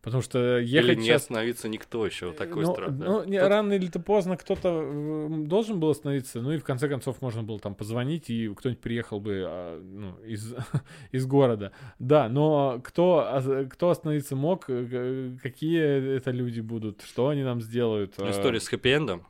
[0.03, 1.22] Потому что ехать Или не сейчас...
[1.22, 2.90] остановиться никто еще, вот такой ну, страх.
[2.90, 3.48] Ну, не, Тут...
[3.48, 7.59] рано или то поздно кто-то должен был остановиться, ну и в конце концов можно было
[7.59, 10.55] там позвонить, и кто-нибудь приехал бы а, ну, из,
[11.12, 11.72] из города.
[11.98, 18.14] Да, но кто, кто остановиться мог, э, какие это люди будут, что они нам сделают?
[18.16, 19.22] Ну, история с хэппи-эндом.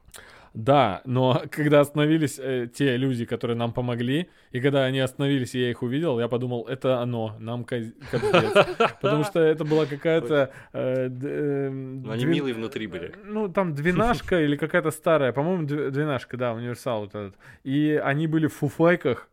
[0.55, 5.61] Да, но когда остановились э, те люди, которые нам помогли, и когда они остановились, и
[5.61, 7.93] я их увидел, я подумал, это оно, нам капец.
[9.01, 10.51] Потому что это была какая-то...
[10.73, 13.15] Э, э, они милые внутри были.
[13.25, 17.35] Ну, там двенашка или какая-то старая, по-моему, двенашка, да, универсал вот этот.
[17.65, 19.29] И они были в фуфайках,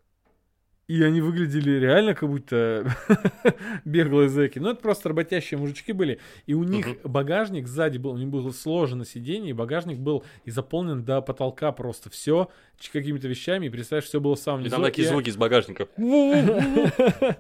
[0.88, 2.96] и они выглядели реально как будто
[3.86, 4.60] беглые зэки.
[4.60, 6.20] Ну, это просто работящие мужички были.
[6.46, 7.08] И у них uh-huh.
[7.08, 11.74] багажник сзади был, у них было сложено сиденье, и багажник был и заполнен до потолка
[11.74, 12.50] просто все
[12.92, 13.66] какими-то вещами.
[13.66, 14.70] И представляешь, все было в самом низу.
[14.70, 15.88] И там такие звуки из багажника.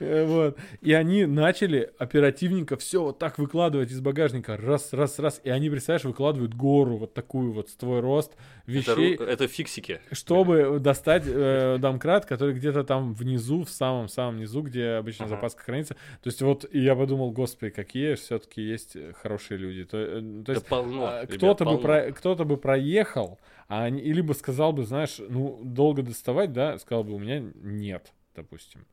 [0.00, 0.58] Вот.
[0.80, 4.56] И они начали оперативненько все вот так выкладывать из багажника.
[4.56, 5.40] Раз, раз, раз.
[5.44, 8.32] И они, представляешь, выкладывают гору вот такую вот с твой рост
[8.66, 9.14] вещей.
[9.14, 10.00] Это, это фиксики.
[10.10, 15.36] Чтобы достать э, домкрат, который где-то там внизу, в самом-самом низу, где обычно ага.
[15.36, 15.94] запаска хранится.
[15.94, 19.84] То есть вот и я подумал, господи, какие все-таки есть хорошие люди.
[19.84, 24.32] То, э, то есть, полно, а, кто-то, бы про, кто-то бы проехал, а они, либо
[24.32, 28.86] сказал бы, знаешь, ну, долго доставать, да, сказал бы, у меня нет, допустим.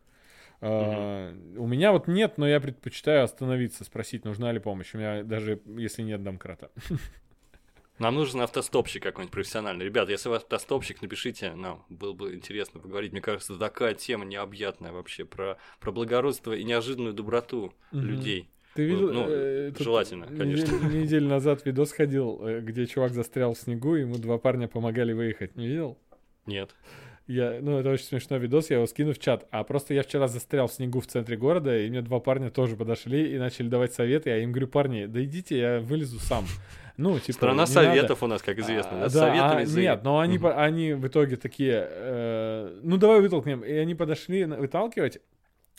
[0.62, 4.94] Uh, у меня вот нет, но я предпочитаю остановиться, спросить, нужна ли помощь.
[4.94, 6.70] У меня даже если нет домкрата.
[8.00, 9.86] Нам нужен автостопщик какой-нибудь профессиональный.
[9.86, 11.84] Ребят, если вы автостопщик, напишите нам.
[11.90, 13.12] Было бы интересно поговорить.
[13.12, 18.00] Мне кажется, такая тема необъятная вообще про, про благородство и неожиданную доброту mm-hmm.
[18.00, 18.50] людей.
[18.76, 19.12] Ты видел?
[19.12, 20.74] Ну, э, желательно, конечно.
[20.76, 25.12] Неделю, неделю назад видос ходил, э, где чувак застрял в снегу, ему два парня помогали
[25.12, 25.58] выехать.
[25.58, 25.98] Не видел?
[26.46, 26.76] Нет.
[27.28, 29.48] Я, ну, это очень смешной видос, я его скину в чат.
[29.52, 32.76] А просто я вчера застрял в снегу в центре города, и мне два парня тоже
[32.76, 34.30] подошли и начали давать советы.
[34.30, 36.46] Я им говорю, парни, да идите, я вылезу сам.
[37.00, 38.26] Ну, типа, Страна советов надо.
[38.26, 38.98] у нас, как известно.
[38.98, 40.50] А, да, советами а, Нет, но они, угу.
[40.54, 43.62] они в итоге такие, э, ну давай вытолкнем.
[43.62, 45.20] И они подошли выталкивать,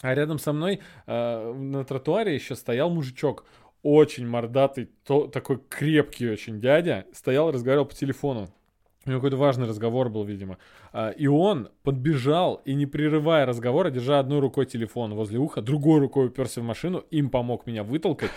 [0.00, 3.44] а рядом со мной э, на тротуаре еще стоял мужичок.
[3.82, 7.04] Очень мордатый, то, такой крепкий очень дядя.
[7.12, 8.48] Стоял, разговаривал по телефону.
[9.06, 10.58] У него какой-то важный разговор был, видимо.
[10.92, 16.00] А, и он подбежал и, не прерывая разговора, держа одной рукой телефон возле уха, другой
[16.00, 18.30] рукой уперся в машину, им помог меня вытолкать.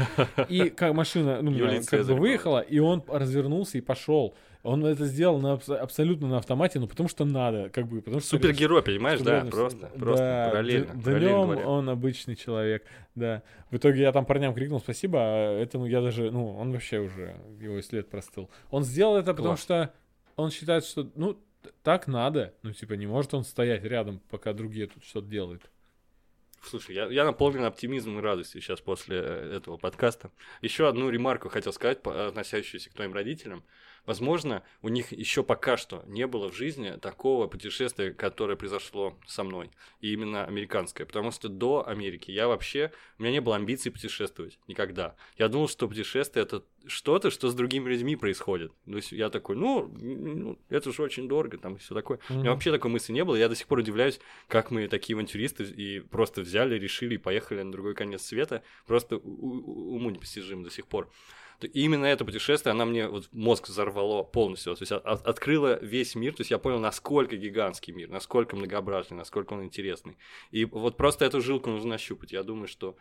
[0.47, 1.51] И как машина ну,
[1.85, 4.35] как бы выехала, и он развернулся и пошел.
[4.63, 8.29] Он это сделал на, абсолютно на автомате, ну потому что надо, как бы, потому что...
[8.29, 10.93] Супергерой, понимаешь, да, просто, просто да, параллельно.
[10.93, 12.85] Днем он обычный человек,
[13.15, 13.43] да.
[13.69, 17.35] В итоге я там парням крикнул спасибо, а этому я даже, ну, он вообще уже,
[17.59, 18.49] его след простыл.
[18.71, 19.91] Он сделал это, потому что
[20.35, 21.41] он считает, что, ну,
[21.81, 22.53] так надо.
[22.61, 25.63] Ну, типа, не может он стоять рядом, пока другие тут что-то делают.
[26.63, 30.31] Слушай, я, я наполнен оптимизмом и радостью сейчас после э, этого подкаста.
[30.61, 33.63] Еще одну ремарку хотел сказать, относящуюся к твоим родителям.
[34.05, 39.43] Возможно, у них еще пока что не было в жизни такого путешествия, которое произошло со
[39.43, 39.71] мной.
[40.01, 41.07] И именно американское.
[41.07, 42.91] Потому что до Америки я вообще...
[43.17, 44.59] У меня не было амбиций путешествовать.
[44.67, 45.15] Никогда.
[45.37, 48.73] Я думал, что путешествие это что-то, что с другими людьми происходит.
[48.85, 52.17] То есть я такой, ну, ну это же очень дорого, там все такое.
[52.17, 52.35] Mm-hmm.
[52.35, 53.35] У меня вообще такой мысли не было.
[53.35, 57.61] Я до сих пор удивляюсь, как мы такие авантюристы и просто взяли, решили и поехали
[57.61, 58.63] на другой конец света.
[58.85, 61.09] Просто уму непостижим до сих пор
[61.63, 64.75] то именно это путешествие, она мне вот мозг взорвало полностью.
[64.75, 69.17] То есть от, открыла весь мир, то есть я понял, насколько гигантский мир, насколько многообразный,
[69.17, 70.17] насколько он интересный.
[70.51, 72.33] И вот просто эту жилку нужно нащупать.
[72.33, 72.97] Я думаю, что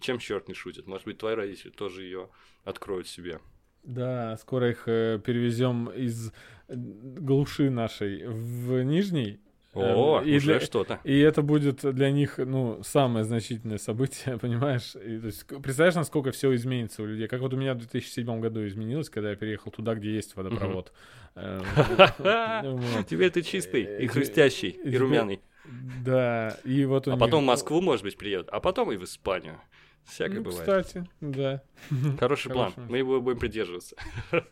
[0.00, 0.86] чем черт не шутит.
[0.86, 2.28] Может быть, твои родители тоже ее
[2.64, 3.40] откроют себе.
[3.82, 6.32] Да, скоро их э, перевезем из
[6.68, 9.40] глуши нашей в Нижний,
[9.72, 11.00] о, и уже для, что-то.
[11.04, 14.94] И это будет для них, ну, самое значительное событие, понимаешь?
[14.96, 17.28] И, то есть, представляешь, насколько все изменится у людей?
[17.28, 20.92] Как вот у меня в 2007 году изменилось, когда я переехал туда, где есть водопровод.
[21.36, 21.62] Эм,
[23.08, 25.40] Теперь ты чистый и хрустящий, и румяный.
[26.04, 29.60] Да, и вот А потом в Москву, может быть, приедут, а потом и в Испанию.
[30.04, 30.86] Всякое ну, бывает.
[30.86, 31.62] Кстати, да.
[32.18, 32.72] Хороший план.
[32.88, 33.94] Мы его будем придерживаться.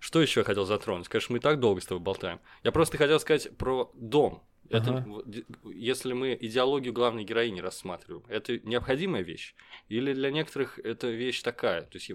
[0.00, 1.08] Что еще я хотел затронуть?
[1.08, 2.40] Конечно, мы и так долго с тобой болтаем.
[2.62, 4.42] Я просто хотел сказать про дом.
[4.70, 5.22] Это, ага.
[5.64, 9.54] если мы идеологию главной героини рассматриваем, это необходимая вещь?
[9.88, 11.82] Или для некоторых это вещь такая?
[11.82, 12.10] То есть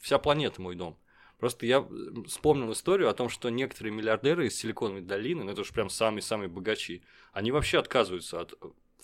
[0.00, 0.98] вся планета мой дом.
[1.38, 1.86] Просто я
[2.26, 6.48] вспомнил историю о том, что некоторые миллиардеры из Силиконовой долины, ну это уж прям самые-самые
[6.48, 7.02] богачи,
[7.32, 8.54] они вообще отказываются от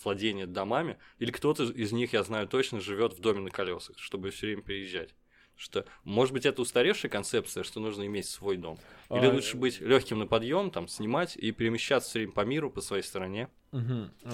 [0.03, 4.31] владение домами, или кто-то из них, я знаю точно, живет в доме на колесах, чтобы
[4.31, 5.13] все время переезжать.
[5.55, 8.77] Что, может быть, это устаревшая концепция, что нужно иметь свой дом.
[9.11, 12.71] Или а, лучше быть легким на подъем, там, снимать и перемещаться все время по миру,
[12.71, 13.49] по своей стороне.
[13.71, 14.31] Угу.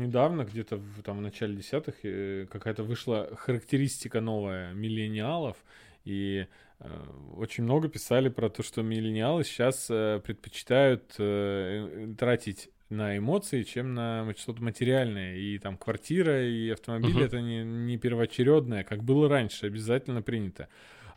[0.00, 5.56] Недавно, где-то в, там, в начале десятых, э, какая-то вышла характеристика новая миллениалов,
[6.04, 6.46] и
[6.80, 7.04] э,
[7.36, 11.08] очень много писали про то, что миллениалы сейчас э, предпочитают
[12.16, 15.36] тратить на эмоции, чем на что-то материальное.
[15.36, 17.26] И там квартира и автомобиль uh-huh.
[17.26, 20.68] это не, не первоочередное, как было раньше, обязательно принято.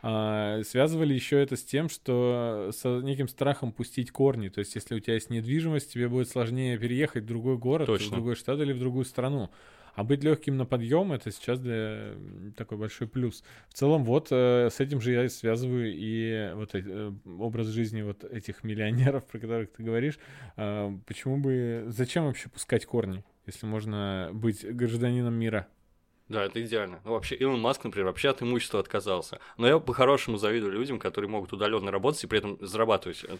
[0.02, 4.48] А, связывали еще это с тем, что с неким страхом пустить корни.
[4.48, 8.08] То есть, если у тебя есть недвижимость, тебе будет сложнее переехать в другой город, Точно.
[8.08, 9.50] в другой штат или в другую страну.
[9.94, 12.14] А быть легким на подъем это сейчас для
[12.56, 13.42] такой большой плюс.
[13.68, 18.24] В целом, вот э, с этим же я связываю и вот э, образ жизни вот
[18.24, 20.18] этих миллионеров, про которых ты говоришь.
[20.56, 25.68] Э, почему бы, зачем вообще пускать корни, если можно быть гражданином мира?
[26.32, 27.00] Да, это идеально.
[27.04, 29.38] Ну, вообще, Илон Маск, например, вообще от имущества отказался.
[29.58, 33.36] Но я по-хорошему завидую людям, которые могут удаленно работать и при этом зарабатывать э,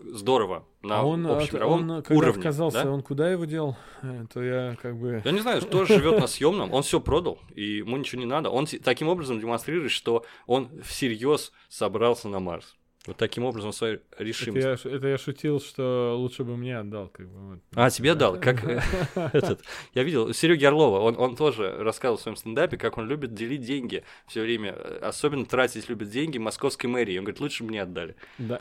[0.00, 2.38] здорово на а он, общемировом он, когда уровне.
[2.38, 2.90] отказался, да?
[2.90, 3.76] он куда его дел?
[4.00, 5.20] Это я как бы...
[5.22, 8.48] Я не знаю, кто живет на съемном, он все продал, и ему ничего не надо.
[8.48, 12.74] Он таким образом демонстрирует, что он всерьез собрался на Марс.
[13.06, 14.66] Вот таким образом свою решимость.
[14.66, 17.08] Это я, это я шутил, что лучше бы мне отдал.
[17.08, 17.58] Как бы, вот.
[17.74, 18.38] А, тебе отдал?
[18.38, 18.62] Как
[19.14, 19.62] этот?
[19.94, 23.62] Я видел Сереги Орлова, он, он тоже рассказывал в своем стендапе, как он любит делить
[23.62, 24.72] деньги все время.
[25.00, 27.16] Особенно тратить любит деньги московской мэрии.
[27.16, 28.16] Он говорит, лучше бы мне отдали.
[28.36, 28.60] Да.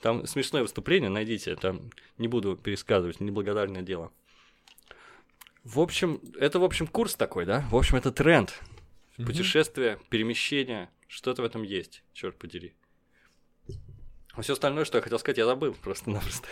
[0.00, 4.12] Там смешное выступление, найдите, там не буду пересказывать, неблагодарное дело.
[5.64, 7.66] В общем, это, в общем, курс такой, да?
[7.70, 8.60] В общем, это тренд.
[9.16, 12.74] Путешествие, перемещение, что-то в этом есть, черт подери.
[14.36, 16.48] А все остальное, что я хотел сказать, я забыл просто-напросто.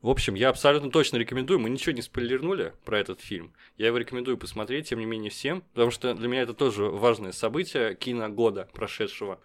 [0.00, 1.58] В общем, я абсолютно точно рекомендую.
[1.58, 3.52] Мы ничего не спойлернули про этот фильм.
[3.76, 7.32] Я его рекомендую посмотреть, тем не менее, всем, потому что для меня это тоже важное
[7.32, 9.40] событие киногода прошедшего.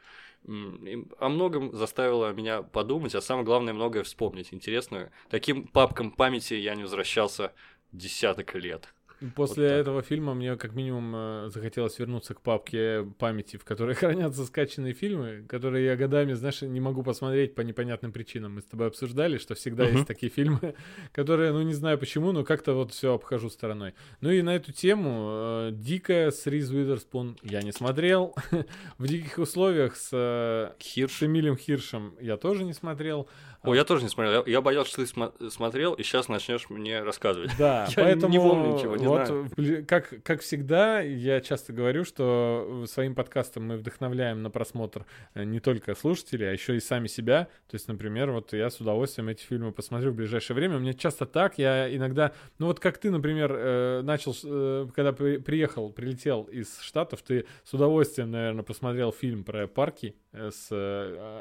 [0.45, 5.12] О многом заставило меня подумать, а самое главное, многое вспомнить интересное.
[5.30, 7.54] Таким папкам памяти я не возвращался
[7.91, 8.93] десяток лет.
[9.36, 13.95] После вот этого фильма мне как минимум э, захотелось вернуться к папке памяти, в которой
[13.95, 18.55] хранятся скачанные фильмы, которые я годами, знаешь, не могу посмотреть по непонятным причинам.
[18.55, 19.93] Мы с тобой обсуждали, что всегда uh-huh.
[19.93, 20.76] есть такие фильмы,
[21.11, 23.93] которые, ну не знаю почему, но как-то вот все обхожу стороной.
[24.21, 28.36] Ну и на эту тему э, «Дикая» с Риз Уидерспун я не смотрел.
[28.97, 31.24] в «Диких условиях» с э, Хирш.
[31.24, 33.28] Эмилем Хиршем я тоже не смотрел.
[33.63, 34.43] О, я тоже не смотрел.
[34.45, 37.51] Я, я боялся, что ты см- смотрел, и сейчас начнешь мне рассказывать.
[37.57, 39.86] Да, я поэтому не помню ничего, не вот.
[39.88, 45.59] Как, как всегда, я часто говорю, что своим подкастом мы вдохновляем на просмотр э, не
[45.59, 47.47] только слушателей, а еще и сами себя.
[47.68, 50.78] То есть, например, вот я с удовольствием эти фильмы посмотрю в ближайшее время.
[50.78, 52.34] У меня часто так, я иногда...
[52.59, 57.74] Ну вот как ты, например, э, начал, э, когда приехал, прилетел из Штатов, ты с
[57.74, 60.71] удовольствием, наверное, посмотрел фильм про парки с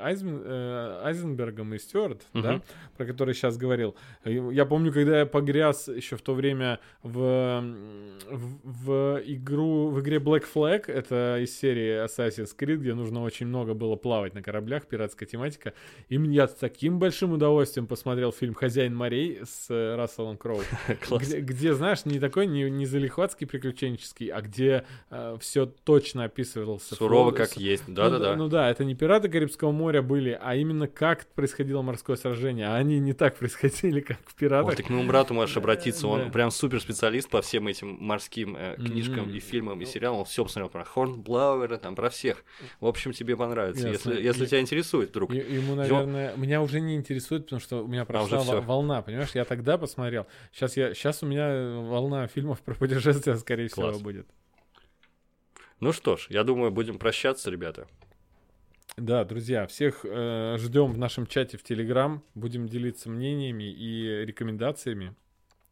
[0.03, 0.43] Айзен,
[1.05, 2.43] Айзенбергом и Стюарт uh-huh.
[2.43, 2.63] да,
[2.97, 3.95] про который сейчас говорил.
[4.25, 7.65] Я помню, когда я погряз еще в то время в,
[8.31, 13.47] в, в игру, в игре Black Flag, это из серии Assassin's Creed, где нужно очень
[13.47, 15.73] много было плавать на кораблях, пиратская тематика,
[16.09, 20.61] и я с таким большим удовольствием посмотрел фильм «Хозяин морей» с э, Расселом Кроу,
[21.11, 26.95] где, где, знаешь, не такой, не, не залихватский приключенческий, а где э, все точно описывался.
[26.95, 28.37] Сурово как есть, да-да-да.
[28.37, 32.67] Ну, ну да, это не пираты Карибского моря были, а именно как происходило морское сражение,
[32.69, 34.67] а они не так происходили, как в «Пиратах».
[34.67, 38.57] Вот, ты к моему брату можешь обратиться, он прям супер специалист по всем этим морским
[38.57, 42.45] э, книжкам и фильмам, и сериалам, он все посмотрел про Хорнблауэра, там, про всех.
[42.81, 45.33] В общем, тебе понравится, если, если тебя интересует вдруг.
[45.33, 49.45] Ему, наверное, меня уже не интересует, потому что у меня прошла а, волна, понимаешь, я
[49.45, 53.97] тогда посмотрел, сейчас, я, сейчас у меня волна фильмов про путешествия, скорее Класс.
[53.97, 54.27] всего, будет.
[55.83, 57.89] Ну что ж, я думаю, будем прощаться, ребята.
[58.99, 62.23] Да, друзья, всех э, ждем в нашем чате в Телеграм.
[62.35, 65.15] Будем делиться мнениями и рекомендациями.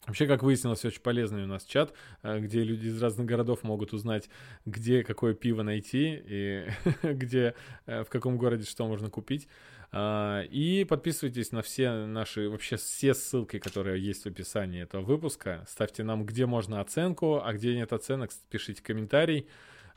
[0.06, 1.92] Вообще, как выяснилось, очень полезный у нас чат,
[2.22, 4.30] э, где люди из разных городов могут узнать,
[4.64, 6.66] где какое пиво найти и
[7.02, 7.54] где,
[7.84, 9.48] э, в каком городе что можно купить.
[9.92, 15.66] А, и подписывайтесь на все наши, вообще все ссылки, которые есть в описании этого выпуска.
[15.68, 19.46] Ставьте нам, где можно оценку, а где нет оценок, пишите комментарий.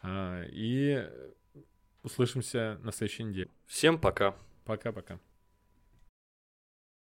[0.02, 1.08] А, и
[2.04, 3.50] Услышимся на следующей неделе.
[3.66, 4.36] Всем пока.
[4.66, 5.20] Пока-пока.